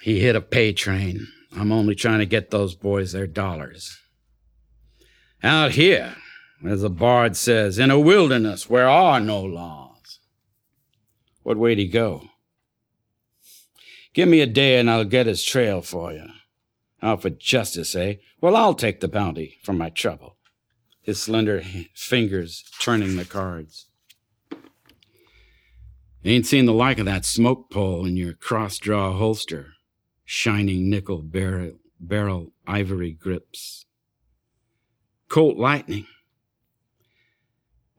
He 0.00 0.20
hit 0.20 0.36
a 0.36 0.40
pay 0.40 0.72
train. 0.72 1.26
I'm 1.56 1.72
only 1.72 1.96
trying 1.96 2.20
to 2.20 2.26
get 2.26 2.50
those 2.50 2.76
boys 2.76 3.12
their 3.12 3.26
dollars. 3.26 3.98
Out 5.42 5.72
here, 5.72 6.14
as 6.64 6.82
the 6.82 6.90
bard 6.90 7.36
says, 7.36 7.78
in 7.78 7.90
a 7.90 7.98
wilderness 7.98 8.70
where 8.70 8.88
are 8.88 9.18
no 9.18 9.42
laws. 9.42 10.20
What 11.42 11.56
way'd 11.56 11.78
he 11.78 11.88
go? 11.88 12.28
Give 14.14 14.28
me 14.28 14.40
a 14.40 14.46
day 14.46 14.78
and 14.78 14.88
I'll 14.88 15.04
get 15.04 15.26
his 15.26 15.42
trail 15.42 15.82
for 15.82 16.12
you. 16.12 16.26
Out 17.02 17.22
for 17.22 17.30
justice, 17.30 17.94
eh? 17.94 18.14
Well, 18.40 18.56
I'll 18.56 18.74
take 18.74 19.00
the 19.00 19.08
bounty 19.08 19.58
for 19.62 19.72
my 19.72 19.90
trouble 19.90 20.38
his 21.08 21.22
slender 21.22 21.62
fingers 21.94 22.64
turning 22.82 23.16
the 23.16 23.24
cards. 23.24 23.86
Ain't 26.22 26.44
seen 26.44 26.66
the 26.66 26.74
like 26.74 26.98
of 26.98 27.06
that 27.06 27.24
smoke 27.24 27.70
pole 27.70 28.04
in 28.04 28.18
your 28.18 28.34
cross 28.34 28.76
draw 28.76 29.16
holster, 29.16 29.68
shining 30.26 30.90
nickel 30.90 31.22
barrel, 31.22 31.78
barrel 31.98 32.52
ivory 32.66 33.12
grips. 33.12 33.86
Colt 35.30 35.56
Lightning. 35.56 36.06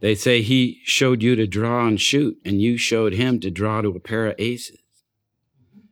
They 0.01 0.13
say 0.13 0.43
he 0.43 0.80
showed 0.84 1.24
you 1.24 1.36
to 1.36 1.47
draw 1.47 1.88
and 1.88 1.99
shoot, 1.99 2.38
and 2.45 2.61
you 2.61 2.78
showed 2.78 3.13
him 3.13 3.39
to 3.39 3.49
draw 3.49 3.82
to 3.82 3.89
a 3.89 3.99
pair 3.99 4.28
of 4.28 4.36
aces. 4.38 4.78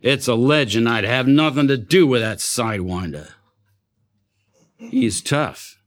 It's 0.01 0.27
a 0.27 0.35
legend 0.35 0.87
I'd 0.87 1.03
have 1.03 1.27
nothing 1.27 1.67
to 1.67 1.77
do 1.77 2.05
with 2.05 2.21
that 2.21 2.37
sidewinder. 2.37 3.31
He's 4.77 5.21
tough 5.21 5.77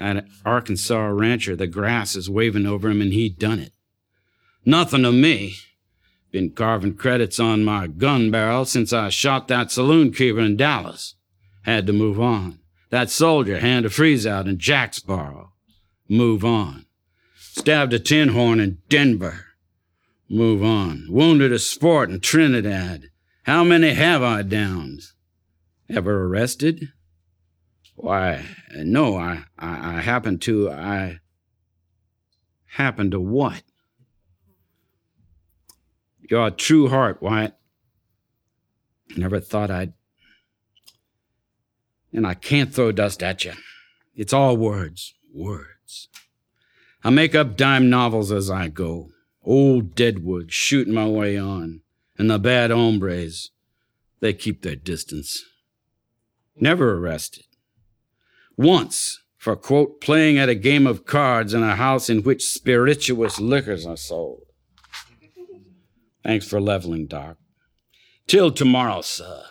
that 0.00 0.24
Arkansas 0.46 1.06
rancher, 1.08 1.54
the 1.54 1.66
grass 1.66 2.16
is 2.16 2.30
waving 2.30 2.66
over 2.66 2.88
him 2.88 3.02
and 3.02 3.12
he 3.12 3.28
done 3.28 3.58
it. 3.58 3.72
Nothing 4.64 5.02
to 5.02 5.12
me. 5.12 5.56
Been 6.32 6.50
carving 6.52 6.94
credits 6.94 7.38
on 7.38 7.64
my 7.64 7.86
gun 7.86 8.30
barrel 8.30 8.64
since 8.64 8.92
I 8.92 9.10
shot 9.10 9.48
that 9.48 9.70
saloon 9.70 10.12
keeper 10.12 10.40
in 10.40 10.56
Dallas. 10.56 11.16
Had 11.62 11.86
to 11.86 11.92
move 11.92 12.18
on. 12.18 12.60
That 12.88 13.10
soldier 13.10 13.60
hand 13.60 13.84
a 13.84 13.90
freeze 13.90 14.26
out 14.26 14.48
in 14.48 14.58
Jacksboro. 14.58 15.52
Move 16.08 16.44
on. 16.44 16.86
Stabbed 17.36 17.92
a 17.92 17.98
tin 17.98 18.30
horn 18.30 18.58
in 18.58 18.78
Denver. 18.88 19.44
Move 20.30 20.62
on. 20.62 21.06
Wounded 21.10 21.52
a 21.52 21.58
sport 21.58 22.10
in 22.10 22.20
Trinidad. 22.20 23.09
How 23.44 23.64
many 23.64 23.90
have 23.90 24.22
I 24.22 24.42
downs? 24.42 25.14
Ever 25.88 26.24
arrested? 26.24 26.88
Why, 27.96 28.44
no, 28.76 29.16
I, 29.16 29.44
I, 29.58 29.96
I 29.96 30.00
happen 30.00 30.38
to, 30.40 30.70
I 30.70 31.20
happen 32.66 33.10
to 33.10 33.20
what? 33.20 33.62
You're 36.30 36.50
true 36.50 36.88
heart, 36.88 37.20
Wyatt. 37.20 37.54
Never 39.16 39.40
thought 39.40 39.70
I'd. 39.70 39.92
And 42.12 42.26
I 42.26 42.34
can't 42.34 42.72
throw 42.72 42.92
dust 42.92 43.22
at 43.22 43.44
you. 43.44 43.52
It's 44.14 44.32
all 44.32 44.56
words, 44.56 45.14
words. 45.34 46.08
I 47.02 47.10
make 47.10 47.34
up 47.34 47.56
dime 47.56 47.90
novels 47.90 48.30
as 48.30 48.50
I 48.50 48.68
go. 48.68 49.10
Old 49.42 49.94
Deadwood 49.94 50.52
shooting 50.52 50.94
my 50.94 51.08
way 51.08 51.36
on. 51.38 51.80
And 52.20 52.28
the 52.28 52.38
bad 52.38 52.70
hombres, 52.70 53.50
they 54.20 54.34
keep 54.34 54.60
their 54.60 54.76
distance. 54.76 55.42
Never 56.54 56.98
arrested. 56.98 57.46
Once 58.58 59.22
for, 59.38 59.56
quote, 59.56 60.02
playing 60.02 60.36
at 60.36 60.50
a 60.50 60.54
game 60.54 60.86
of 60.86 61.06
cards 61.06 61.54
in 61.54 61.62
a 61.62 61.76
house 61.76 62.10
in 62.10 62.22
which 62.22 62.44
spirituous 62.44 63.40
liquors 63.40 63.86
are 63.86 63.96
sold. 63.96 64.42
Thanks 66.22 66.46
for 66.46 66.60
leveling, 66.60 67.06
Doc. 67.06 67.38
Till 68.26 68.50
tomorrow, 68.50 69.00
sir. 69.00 69.44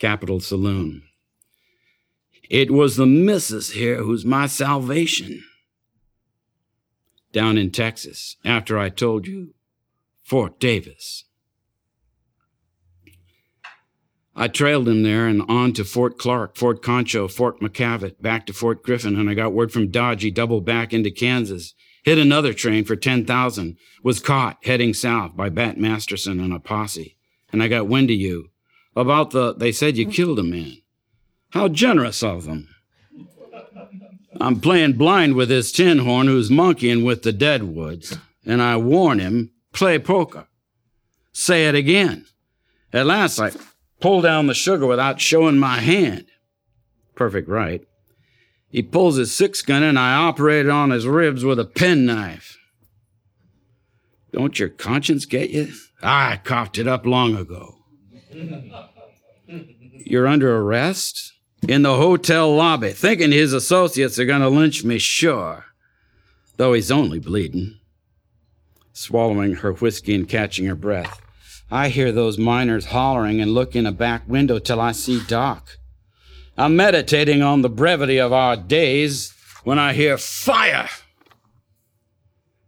Capitol 0.00 0.40
Saloon. 0.40 1.04
It 2.50 2.72
was 2.72 2.96
the 2.96 3.06
missus 3.06 3.70
here 3.70 3.98
who's 3.98 4.24
my 4.24 4.48
salvation. 4.48 5.44
Down 7.32 7.56
in 7.56 7.70
Texas, 7.70 8.34
after 8.44 8.76
I 8.76 8.88
told 8.88 9.28
you, 9.28 9.54
Fort 10.30 10.60
Davis. 10.60 11.24
I 14.36 14.46
trailed 14.46 14.88
him 14.88 15.02
there 15.02 15.26
and 15.26 15.42
on 15.48 15.72
to 15.72 15.82
Fort 15.82 16.18
Clark, 16.18 16.56
Fort 16.56 16.84
Concho, 16.84 17.26
Fort 17.26 17.58
McKavett, 17.58 18.22
back 18.22 18.46
to 18.46 18.52
Fort 18.52 18.84
Griffin, 18.84 19.16
and 19.16 19.28
I 19.28 19.34
got 19.34 19.52
word 19.52 19.72
from 19.72 19.90
Dodge 19.90 20.22
he 20.22 20.30
doubled 20.30 20.64
back 20.64 20.92
into 20.92 21.10
Kansas, 21.10 21.74
hit 22.04 22.16
another 22.16 22.52
train 22.54 22.84
for 22.84 22.94
10,000, 22.94 23.76
was 24.04 24.20
caught 24.20 24.58
heading 24.62 24.94
south 24.94 25.36
by 25.36 25.48
Bat 25.48 25.78
Masterson 25.78 26.38
and 26.38 26.52
a 26.52 26.60
posse, 26.60 27.16
and 27.52 27.60
I 27.60 27.66
got 27.66 27.88
wind 27.88 28.12
of 28.12 28.16
you. 28.16 28.50
About 28.94 29.32
the, 29.32 29.52
they 29.52 29.72
said 29.72 29.96
you 29.96 30.06
killed 30.06 30.38
a 30.38 30.44
man. 30.44 30.76
How 31.54 31.66
generous 31.66 32.22
of 32.22 32.44
them. 32.44 32.68
I'm 34.40 34.60
playing 34.60 34.92
blind 34.92 35.34
with 35.34 35.48
this 35.48 35.72
tin 35.72 35.98
horn 35.98 36.28
who's 36.28 36.52
monkeying 36.52 37.02
with 37.02 37.24
the 37.24 37.32
deadwoods, 37.32 38.16
and 38.46 38.62
I 38.62 38.76
warn 38.76 39.18
him, 39.18 39.50
play 39.72 39.98
poker. 39.98 40.46
Say 41.32 41.66
it 41.68 41.74
again. 41.74 42.26
At 42.92 43.06
last 43.06 43.38
I 43.38 43.52
pull 44.00 44.20
down 44.20 44.46
the 44.46 44.54
sugar 44.54 44.86
without 44.86 45.20
showing 45.20 45.58
my 45.58 45.78
hand. 45.78 46.26
Perfect 47.14 47.48
right. 47.48 47.86
He 48.70 48.82
pulls 48.82 49.16
his 49.16 49.34
six 49.34 49.62
gun 49.62 49.82
and 49.82 49.98
I 49.98 50.14
operate 50.14 50.68
on 50.68 50.90
his 50.90 51.06
ribs 51.06 51.44
with 51.44 51.58
a 51.58 51.64
penknife. 51.64 52.56
Don't 54.32 54.58
your 54.58 54.68
conscience 54.68 55.24
get 55.26 55.50
you? 55.50 55.72
I 56.02 56.40
coughed 56.42 56.78
it 56.78 56.86
up 56.86 57.04
long 57.04 57.34
ago. 57.34 57.78
You're 60.06 60.28
under 60.28 60.56
arrest? 60.56 61.32
In 61.68 61.82
the 61.82 61.96
hotel 61.96 62.54
lobby, 62.54 62.90
thinking 62.90 63.32
his 63.32 63.52
associates 63.52 64.18
are 64.18 64.24
going 64.24 64.40
to 64.40 64.48
lynch 64.48 64.82
me, 64.82 64.98
sure. 64.98 65.66
Though 66.56 66.72
he's 66.72 66.90
only 66.90 67.18
bleeding. 67.18 67.79
Swallowing 69.00 69.54
her 69.54 69.72
whiskey 69.72 70.14
and 70.14 70.28
catching 70.28 70.66
her 70.66 70.74
breath. 70.74 71.22
I 71.70 71.88
hear 71.88 72.12
those 72.12 72.36
miners 72.36 72.84
hollering 72.84 73.40
and 73.40 73.54
look 73.54 73.74
in 73.74 73.86
a 73.86 73.92
back 73.92 74.28
window 74.28 74.58
till 74.58 74.78
I 74.78 74.92
see 74.92 75.22
Doc. 75.26 75.78
I'm 76.58 76.76
meditating 76.76 77.40
on 77.40 77.62
the 77.62 77.70
brevity 77.70 78.20
of 78.20 78.30
our 78.30 78.58
days 78.58 79.32
when 79.64 79.78
I 79.78 79.94
hear 79.94 80.18
fire. 80.18 80.90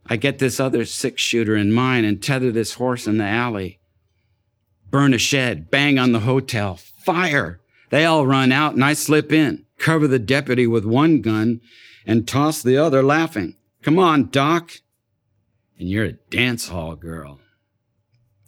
I 0.06 0.16
get 0.16 0.38
this 0.38 0.58
other 0.58 0.86
six 0.86 1.20
shooter 1.20 1.54
in 1.54 1.70
mine 1.70 2.06
and 2.06 2.22
tether 2.22 2.50
this 2.50 2.74
horse 2.76 3.06
in 3.06 3.18
the 3.18 3.24
alley. 3.24 3.78
Burn 4.90 5.12
a 5.12 5.18
shed, 5.18 5.70
bang 5.70 5.98
on 5.98 6.12
the 6.12 6.20
hotel, 6.20 6.76
fire. 7.04 7.60
They 7.90 8.06
all 8.06 8.26
run 8.26 8.52
out 8.52 8.72
and 8.72 8.82
I 8.82 8.94
slip 8.94 9.34
in, 9.34 9.66
cover 9.76 10.08
the 10.08 10.18
deputy 10.18 10.66
with 10.66 10.86
one 10.86 11.20
gun, 11.20 11.60
and 12.06 12.26
toss 12.26 12.62
the 12.62 12.78
other 12.78 13.02
laughing. 13.02 13.56
Come 13.82 13.98
on, 13.98 14.30
Doc. 14.30 14.72
And 15.82 15.90
you're 15.90 16.04
a 16.04 16.12
dance 16.12 16.68
hall 16.68 16.94
girl. 16.94 17.40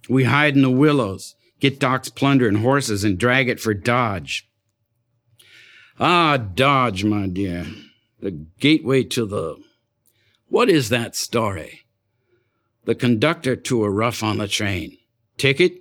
We 0.09 0.23
hide 0.23 0.55
in 0.55 0.63
the 0.63 0.71
willows, 0.71 1.35
get 1.59 1.81
Doc's 1.81 2.09
plunder 2.09 2.47
and 2.47 2.59
horses, 2.59 3.03
and 3.03 3.19
drag 3.19 3.49
it 3.49 3.59
for 3.59 3.75
Dodge. 3.75 4.49
Ah, 5.99 6.37
Dodge, 6.37 7.03
my 7.03 7.27
dear, 7.27 7.67
the 8.21 8.31
gateway 8.31 9.03
to 9.03 9.27
the. 9.27 9.57
What 10.47 10.71
is 10.71 10.91
that 10.91 11.17
story? 11.17 11.81
The 12.85 12.95
conductor 12.95 13.57
to 13.57 13.83
a 13.83 13.91
rough 13.91 14.23
on 14.23 14.39
the 14.39 14.47
train. 14.47 14.97
Ticket? 15.37 15.73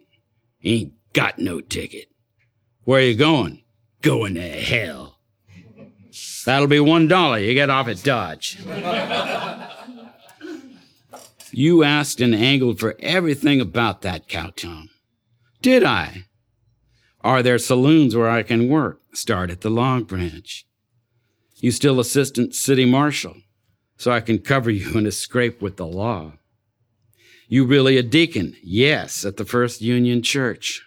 Ain't 0.63 0.93
got 1.13 1.37
no 1.37 1.61
ticket. 1.61 2.07
Where 2.83 2.99
are 2.99 3.03
you 3.03 3.15
going? 3.15 3.61
Going 4.01 4.33
to 4.33 4.41
hell. 4.41 5.19
That'll 6.47 6.65
be 6.65 6.79
one 6.79 7.07
dollar 7.07 7.37
you 7.37 7.53
get 7.53 7.69
off 7.69 7.87
at 7.87 8.01
Dodge. 8.01 8.57
You 11.55 11.83
asked 11.83 12.19
and 12.19 12.33
angled 12.33 12.79
for 12.79 12.95
everything 12.99 13.61
about 13.61 14.01
that 14.01 14.27
cow, 14.27 14.51
Tom. 14.55 14.89
Did 15.61 15.83
I? 15.83 16.25
Are 17.21 17.43
there 17.43 17.59
saloons 17.59 18.15
where 18.15 18.27
I 18.27 18.41
can 18.41 18.69
work? 18.69 19.01
Start 19.13 19.51
at 19.51 19.61
the 19.61 19.69
Long 19.69 20.03
Branch. 20.03 20.65
You 21.57 21.69
still 21.69 21.99
assistant 21.99 22.55
city 22.55 22.85
marshal, 22.85 23.35
so 23.97 24.11
I 24.11 24.19
can 24.19 24.39
cover 24.39 24.71
you 24.71 24.97
in 24.97 25.05
a 25.05 25.11
scrape 25.11 25.61
with 25.61 25.77
the 25.77 25.85
law. 25.85 26.33
You 27.47 27.65
really 27.65 27.97
a 27.97 28.03
deacon? 28.03 28.55
Yes, 28.63 29.23
at 29.23 29.37
the 29.37 29.45
First 29.45 29.79
Union 29.79 30.23
Church. 30.23 30.81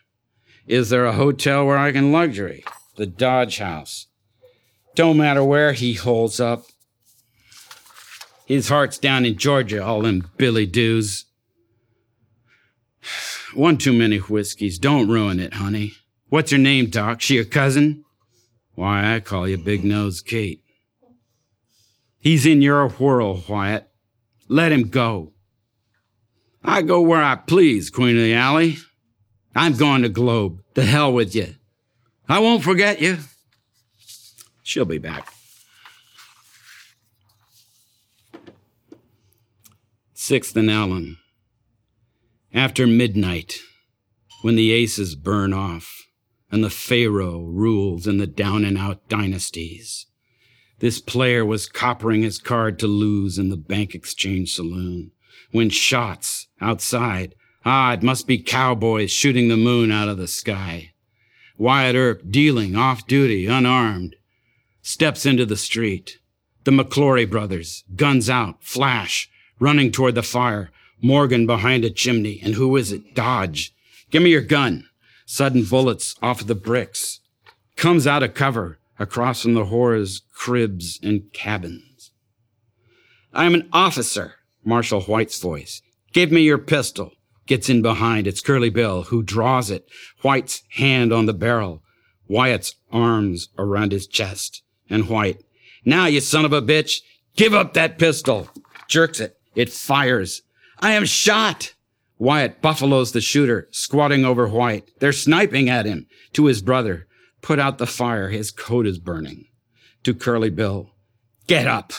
Is 0.66 0.90
there 0.90 1.06
a 1.06 1.12
hotel 1.12 1.64
where 1.64 1.78
I 1.78 1.92
can 1.92 2.10
luxury? 2.10 2.64
The 2.96 3.06
Dodge 3.06 3.58
House. 3.58 4.08
Don't 4.96 5.16
matter 5.16 5.44
where 5.44 5.74
he 5.74 5.94
holds 5.94 6.40
up, 6.40 6.64
his 8.46 8.68
heart's 8.68 8.98
down 8.98 9.24
in 9.24 9.36
Georgia, 9.36 9.84
all 9.84 10.02
them 10.02 10.30
Billy 10.36 10.66
Doos. 10.66 11.24
One 13.54 13.76
too 13.76 13.92
many 13.92 14.18
whiskeys. 14.18 14.78
Don't 14.78 15.08
ruin 15.08 15.40
it, 15.40 15.54
honey. 15.54 15.92
What's 16.28 16.50
her 16.52 16.58
name, 16.58 16.86
Doc? 16.86 17.20
She 17.20 17.38
a 17.38 17.44
cousin? 17.44 18.04
Why, 18.74 19.14
I 19.14 19.20
call 19.20 19.48
you 19.48 19.58
Big 19.58 19.84
Nose 19.84 20.20
Kate. 20.20 20.62
He's 22.18 22.46
in 22.46 22.62
your 22.62 22.88
whirl, 22.88 23.42
Wyatt. 23.48 23.88
Let 24.48 24.72
him 24.72 24.88
go. 24.88 25.32
I 26.64 26.82
go 26.82 27.00
where 27.00 27.22
I 27.22 27.36
please, 27.36 27.90
Queen 27.90 28.16
of 28.16 28.22
the 28.22 28.34
Alley. 28.34 28.78
I'm 29.54 29.76
going 29.76 30.02
to 30.02 30.08
Globe. 30.08 30.60
The 30.74 30.84
hell 30.84 31.12
with 31.12 31.34
you. 31.34 31.54
I 32.28 32.40
won't 32.40 32.64
forget 32.64 33.00
you. 33.00 33.18
She'll 34.62 34.84
be 34.84 34.98
back. 34.98 35.32
Sixth 40.26 40.56
and 40.56 40.68
Allen. 40.68 41.18
After 42.52 42.84
midnight, 42.84 43.60
when 44.42 44.56
the 44.56 44.72
aces 44.72 45.14
burn 45.14 45.52
off 45.52 46.08
and 46.50 46.64
the 46.64 46.68
Pharaoh 46.68 47.44
rules 47.44 48.08
in 48.08 48.18
the 48.18 48.26
down 48.26 48.64
and 48.64 48.76
out 48.76 49.08
dynasties, 49.08 50.06
this 50.80 51.00
player 51.00 51.44
was 51.44 51.68
coppering 51.68 52.24
his 52.24 52.40
card 52.40 52.76
to 52.80 52.88
lose 52.88 53.38
in 53.38 53.50
the 53.50 53.56
bank 53.56 53.94
exchange 53.94 54.52
saloon 54.52 55.12
when 55.52 55.70
shots 55.70 56.48
outside, 56.60 57.36
ah, 57.64 57.92
it 57.92 58.02
must 58.02 58.26
be 58.26 58.38
cowboys 58.38 59.12
shooting 59.12 59.46
the 59.46 59.56
moon 59.56 59.92
out 59.92 60.08
of 60.08 60.18
the 60.18 60.26
sky. 60.26 60.90
Wyatt 61.56 61.94
Earp, 61.94 62.28
dealing 62.28 62.74
off 62.74 63.06
duty, 63.06 63.46
unarmed, 63.46 64.16
steps 64.82 65.24
into 65.24 65.46
the 65.46 65.56
street. 65.56 66.18
The 66.64 66.72
McLaury 66.72 67.30
brothers, 67.30 67.84
guns 67.94 68.28
out, 68.28 68.64
flash, 68.64 69.30
running 69.58 69.90
toward 69.90 70.14
the 70.14 70.22
fire. 70.22 70.70
Morgan 71.02 71.46
behind 71.46 71.84
a 71.84 71.90
chimney. 71.90 72.40
And 72.42 72.54
who 72.54 72.76
is 72.76 72.92
it? 72.92 73.14
Dodge. 73.14 73.74
Give 74.10 74.22
me 74.22 74.30
your 74.30 74.42
gun. 74.42 74.88
Sudden 75.26 75.64
bullets 75.64 76.14
off 76.22 76.40
of 76.40 76.46
the 76.46 76.54
bricks. 76.54 77.20
Comes 77.76 78.06
out 78.06 78.22
of 78.22 78.34
cover 78.34 78.78
across 78.98 79.42
from 79.42 79.54
the 79.54 79.66
horrors, 79.66 80.22
cribs 80.32 80.98
and 81.02 81.32
cabins. 81.32 82.10
I'm 83.32 83.54
an 83.54 83.68
officer, 83.72 84.36
Marshal 84.64 85.02
White's 85.02 85.38
voice. 85.38 85.82
Give 86.12 86.32
me 86.32 86.42
your 86.42 86.58
pistol. 86.58 87.12
Gets 87.46 87.68
in 87.68 87.82
behind. 87.82 88.26
It's 88.26 88.40
Curly 88.40 88.70
Bill 88.70 89.04
who 89.04 89.22
draws 89.22 89.70
it. 89.70 89.86
White's 90.22 90.62
hand 90.70 91.12
on 91.12 91.26
the 91.26 91.34
barrel. 91.34 91.82
Wyatt's 92.28 92.74
arms 92.90 93.48
around 93.58 93.92
his 93.92 94.06
chest. 94.06 94.62
And 94.88 95.08
White. 95.08 95.42
Now, 95.84 96.06
you 96.06 96.20
son 96.20 96.44
of 96.44 96.52
a 96.52 96.62
bitch, 96.62 97.00
give 97.36 97.54
up 97.54 97.74
that 97.74 97.98
pistol. 97.98 98.48
Jerks 98.88 99.20
it. 99.20 99.35
It 99.56 99.72
fires. 99.72 100.42
I 100.78 100.92
am 100.92 101.04
shot. 101.06 101.74
Wyatt 102.18 102.62
buffaloes 102.62 103.10
the 103.12 103.20
shooter, 103.20 103.68
squatting 103.72 104.24
over 104.24 104.46
White. 104.48 104.90
They're 105.00 105.12
sniping 105.12 105.68
at 105.68 105.86
him. 105.86 106.06
To 106.34 106.46
his 106.46 106.62
brother, 106.62 107.08
put 107.42 107.58
out 107.58 107.78
the 107.78 107.86
fire. 107.86 108.28
His 108.30 108.50
coat 108.50 108.86
is 108.86 108.98
burning. 108.98 109.46
To 110.04 110.14
Curly 110.14 110.50
Bill, 110.50 110.92
get 111.48 111.66
up. 111.66 111.92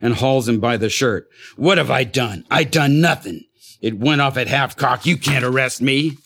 and 0.00 0.14
hauls 0.14 0.48
him 0.48 0.58
by 0.58 0.76
the 0.76 0.88
shirt. 0.90 1.28
What 1.56 1.78
have 1.78 1.90
I 1.90 2.02
done? 2.02 2.44
I 2.50 2.64
done 2.64 3.00
nothing. 3.00 3.44
It 3.80 3.98
went 3.98 4.20
off 4.20 4.36
at 4.36 4.48
half 4.48 4.76
cock. 4.76 5.06
You 5.06 5.16
can't 5.16 5.44
arrest 5.44 5.80
me. 5.80 6.18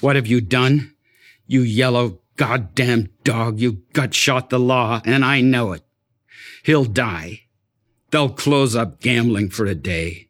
What 0.00 0.16
have 0.16 0.26
you 0.26 0.40
done? 0.40 0.94
You 1.46 1.60
yellow 1.60 2.20
goddamn 2.36 3.10
dog. 3.22 3.60
You 3.60 3.82
gut 3.92 4.14
shot 4.14 4.48
the 4.48 4.58
law, 4.58 5.02
and 5.04 5.24
I 5.24 5.42
know 5.42 5.72
it. 5.72 5.82
He'll 6.64 6.84
die. 6.86 7.42
They'll 8.10 8.30
close 8.30 8.76
up 8.76 9.00
gambling 9.00 9.50
for 9.50 9.66
a 9.66 9.74
day. 9.74 10.28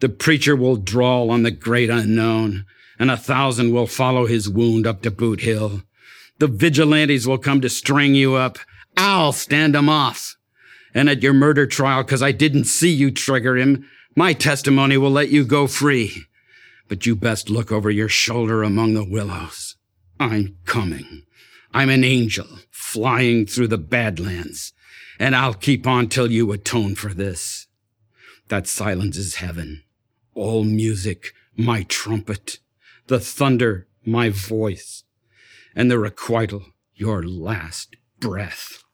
The 0.00 0.08
preacher 0.08 0.54
will 0.54 0.76
drawl 0.76 1.30
on 1.30 1.42
the 1.42 1.50
great 1.50 1.90
unknown, 1.90 2.66
and 2.98 3.10
a 3.10 3.16
thousand 3.16 3.72
will 3.72 3.86
follow 3.86 4.26
his 4.26 4.48
wound 4.48 4.86
up 4.86 5.02
to 5.02 5.10
Boot 5.10 5.40
Hill. 5.40 5.82
The 6.38 6.48
vigilantes 6.48 7.26
will 7.26 7.38
come 7.38 7.60
to 7.60 7.68
string 7.68 8.14
you 8.14 8.34
up. 8.34 8.58
I'll 8.96 9.32
stand 9.32 9.74
'em 9.74 9.88
off. 9.88 10.36
And 10.92 11.08
at 11.08 11.22
your 11.22 11.32
murder 11.32 11.66
trial, 11.66 12.04
cause 12.04 12.22
I 12.22 12.32
didn't 12.32 12.64
see 12.64 12.90
you 12.90 13.10
trigger 13.10 13.56
him, 13.56 13.88
my 14.14 14.32
testimony 14.32 14.96
will 14.96 15.10
let 15.10 15.30
you 15.30 15.44
go 15.44 15.66
free. 15.66 16.24
But 16.88 17.06
you 17.06 17.16
best 17.16 17.50
look 17.50 17.72
over 17.72 17.90
your 17.90 18.08
shoulder 18.08 18.62
among 18.62 18.94
the 18.94 19.04
willows. 19.04 19.76
I'm 20.20 20.56
coming. 20.66 21.22
I'm 21.72 21.90
an 21.90 22.04
angel 22.04 22.46
flying 22.70 23.46
through 23.46 23.68
the 23.68 23.78
Badlands, 23.78 24.72
and 25.18 25.36
I'll 25.36 25.54
keep 25.54 25.86
on 25.86 26.08
till 26.08 26.30
you 26.30 26.50
atone 26.52 26.94
for 26.94 27.14
this. 27.14 27.66
That 28.48 28.66
silence 28.66 29.16
is 29.16 29.36
heaven. 29.36 29.82
All 30.34 30.64
music, 30.64 31.32
my 31.56 31.84
trumpet. 31.84 32.58
The 33.06 33.20
thunder, 33.20 33.86
my 34.04 34.28
voice. 34.30 35.04
And 35.74 35.90
the 35.90 35.98
requital, 35.98 36.62
your 36.94 37.22
last 37.22 37.96
breath. 38.20 38.84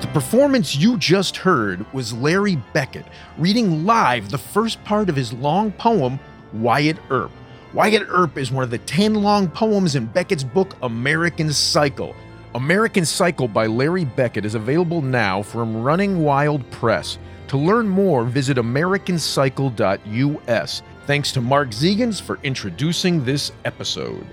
The 0.00 0.08
performance 0.12 0.76
you 0.76 0.96
just 0.98 1.36
heard 1.38 1.90
was 1.92 2.12
Larry 2.12 2.56
Beckett 2.72 3.06
reading 3.38 3.86
live 3.86 4.30
the 4.30 4.38
first 4.38 4.82
part 4.84 5.08
of 5.08 5.16
his 5.16 5.32
long 5.32 5.72
poem, 5.72 6.20
Wyatt 6.52 6.98
Earp. 7.10 7.30
Wyatt 7.74 8.06
Earp 8.10 8.36
is 8.36 8.52
one 8.52 8.64
of 8.64 8.70
the 8.70 8.76
10 8.76 9.14
long 9.14 9.48
poems 9.48 9.94
in 9.94 10.04
Beckett's 10.04 10.44
book, 10.44 10.76
American 10.82 11.50
Cycle. 11.54 12.14
American 12.54 13.06
Cycle 13.06 13.48
by 13.48 13.66
Larry 13.66 14.04
Beckett 14.04 14.44
is 14.44 14.54
available 14.54 15.00
now 15.00 15.40
from 15.40 15.82
Running 15.82 16.22
Wild 16.22 16.70
Press. 16.70 17.16
To 17.48 17.56
learn 17.56 17.88
more, 17.88 18.24
visit 18.24 18.58
AmericanCycle.us. 18.58 20.82
Thanks 21.06 21.32
to 21.32 21.40
Mark 21.40 21.70
Zegans 21.70 22.20
for 22.20 22.38
introducing 22.42 23.24
this 23.24 23.52
episode. 23.64 24.26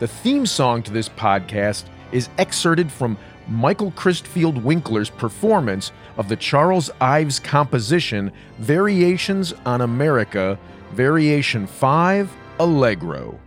The 0.00 0.08
theme 0.08 0.46
song 0.46 0.82
to 0.82 0.90
this 0.90 1.08
podcast 1.08 1.84
is 2.10 2.28
excerpted 2.38 2.90
from 2.90 3.16
Michael 3.46 3.92
Christfield 3.92 4.64
Winkler's 4.64 5.10
performance 5.10 5.92
of 6.16 6.28
the 6.28 6.34
Charles 6.34 6.90
Ives 7.00 7.38
composition 7.38 8.32
Variations 8.58 9.54
on 9.64 9.82
America, 9.82 10.58
Variation 10.92 11.66
5, 11.66 12.30
Allegro. 12.58 13.38